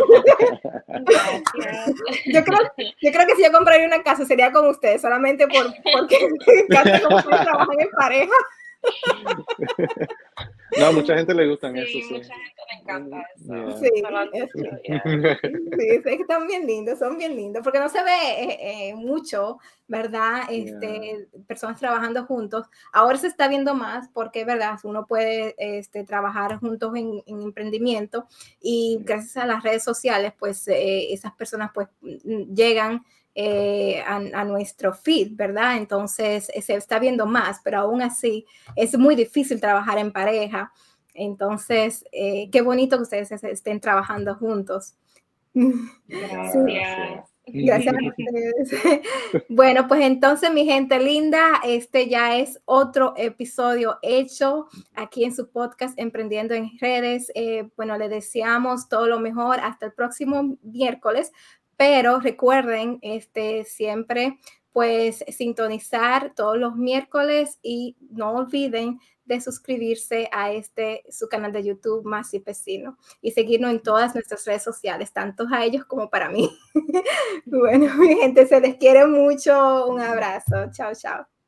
yo, 2.25 2.43
creo, 2.43 2.59
yo 2.99 3.11
creo 3.11 3.27
que 3.27 3.35
si 3.35 3.43
yo 3.43 3.51
compraría 3.51 3.85
una 3.85 4.01
casa 4.01 4.25
sería 4.25 4.51
con 4.51 4.67
ustedes 4.67 5.03
solamente 5.03 5.47
por, 5.47 5.71
porque 5.93 6.17
casi 6.69 7.03
como 7.03 7.17
ustedes 7.17 7.41
trabajan 7.41 7.79
en 7.79 7.89
pareja. 7.91 8.33
No, 10.79 10.93
mucha 10.93 11.15
gente 11.15 11.33
le 11.33 11.47
gustan 11.47 11.73
sí, 11.75 11.81
eso. 11.81 11.91
Sí, 11.91 12.13
mucha 12.13 12.33
gente 12.33 12.53
le 12.57 12.58
encanta 12.89 13.25
eso. 13.35 13.79
Sí, 13.79 13.89
sí, 15.79 16.01
sí, 16.03 16.09
están 16.19 16.47
bien 16.47 16.65
lindos, 16.65 16.99
son 16.99 17.17
bien 17.17 17.35
lindos, 17.35 17.63
porque 17.63 17.79
no 17.79 17.89
se 17.89 18.03
ve 18.03 18.11
eh, 18.11 18.89
eh, 18.89 18.95
mucho, 18.95 19.59
¿verdad? 19.87 20.43
Este, 20.49 21.27
Personas 21.47 21.79
trabajando 21.79 22.25
juntos. 22.25 22.67
Ahora 22.91 23.17
se 23.17 23.27
está 23.27 23.47
viendo 23.47 23.73
más 23.73 24.09
porque, 24.13 24.45
¿verdad? 24.45 24.77
Uno 24.83 25.05
puede 25.05 25.55
este, 25.57 26.03
trabajar 26.03 26.59
juntos 26.59 26.93
en, 26.95 27.23
emprendimiento 27.25 28.27
y 28.61 28.99
gracias 29.01 29.37
a 29.37 29.45
las 29.45 29.63
redes 29.63 29.83
sociales, 29.83 30.33
pues 30.37 30.67
eh, 30.67 31.13
esas 31.13 31.33
personas 31.33 31.71
pues 31.73 31.87
llegan 32.01 33.03
eh, 33.41 34.03
a, 34.05 34.43
nuestro 34.43 34.93
feed, 34.93 35.29
¿verdad? 35.31 35.77
Entonces 35.77 36.51
se 36.61 36.73
está 36.73 36.99
viendo 36.99 37.25
más, 37.25 37.61
pero 37.63 37.79
aún 37.79 38.01
así 38.01 38.45
es 38.75 38.97
muy 38.97 39.15
difícil 39.15 39.61
trabajar 39.61 39.97
en 39.97 40.11
pareja. 40.11 40.73
Entonces, 41.19 42.05
eh, 42.11 42.49
qué 42.51 42.61
bonito 42.61 42.97
que 42.97 43.03
ustedes 43.03 43.31
estén 43.43 43.79
trabajando 43.79 44.35
juntos. 44.35 44.95
Gracias. 45.53 47.29
Gracias 47.51 47.95
a 47.95 48.07
ustedes. 48.07 49.01
Bueno, 49.49 49.87
pues 49.87 50.01
entonces, 50.01 50.51
mi 50.53 50.65
gente 50.65 50.99
linda, 50.99 51.59
este 51.63 52.07
ya 52.07 52.37
es 52.37 52.61
otro 52.65 53.13
episodio 53.17 53.97
hecho 54.01 54.67
aquí 54.93 55.23
en 55.23 55.35
su 55.35 55.49
podcast 55.51 55.97
Emprendiendo 55.99 56.53
en 56.53 56.71
Redes. 56.79 57.31
Eh, 57.35 57.69
bueno, 57.75 57.97
le 57.97 58.07
deseamos 58.07 58.87
todo 58.87 59.07
lo 59.07 59.19
mejor 59.19 59.59
hasta 59.59 59.87
el 59.87 59.93
próximo 59.93 60.57
miércoles 60.61 61.31
pero 61.79 62.19
recuerden 62.19 62.99
este, 63.01 63.63
siempre 63.63 64.37
pues 64.71 65.23
sintonizar 65.29 66.33
todos 66.35 66.57
los 66.57 66.75
miércoles 66.75 67.59
y 67.61 67.97
no 68.11 68.33
olviden 68.33 68.99
de 69.25 69.39
suscribirse 69.41 70.27
a 70.31 70.51
este 70.51 71.03
su 71.09 71.29
canal 71.29 71.51
de 71.51 71.63
YouTube 71.63 72.03
Más 72.03 72.33
y 72.33 72.39
Pesino 72.39 72.97
y 73.21 73.31
seguirnos 73.31 73.71
en 73.71 73.81
todas 73.81 74.15
nuestras 74.15 74.43
redes 74.45 74.63
sociales, 74.63 75.13
tanto 75.13 75.45
a 75.51 75.63
ellos 75.63 75.85
como 75.85 76.09
para 76.09 76.29
mí. 76.29 76.49
bueno, 77.45 77.93
mi 77.95 78.15
gente, 78.15 78.47
se 78.47 78.59
les 78.59 78.75
quiere 78.77 79.05
mucho. 79.05 79.85
Un 79.87 80.01
abrazo. 80.01 80.71
Chao, 80.71 80.93
chao. 80.95 81.38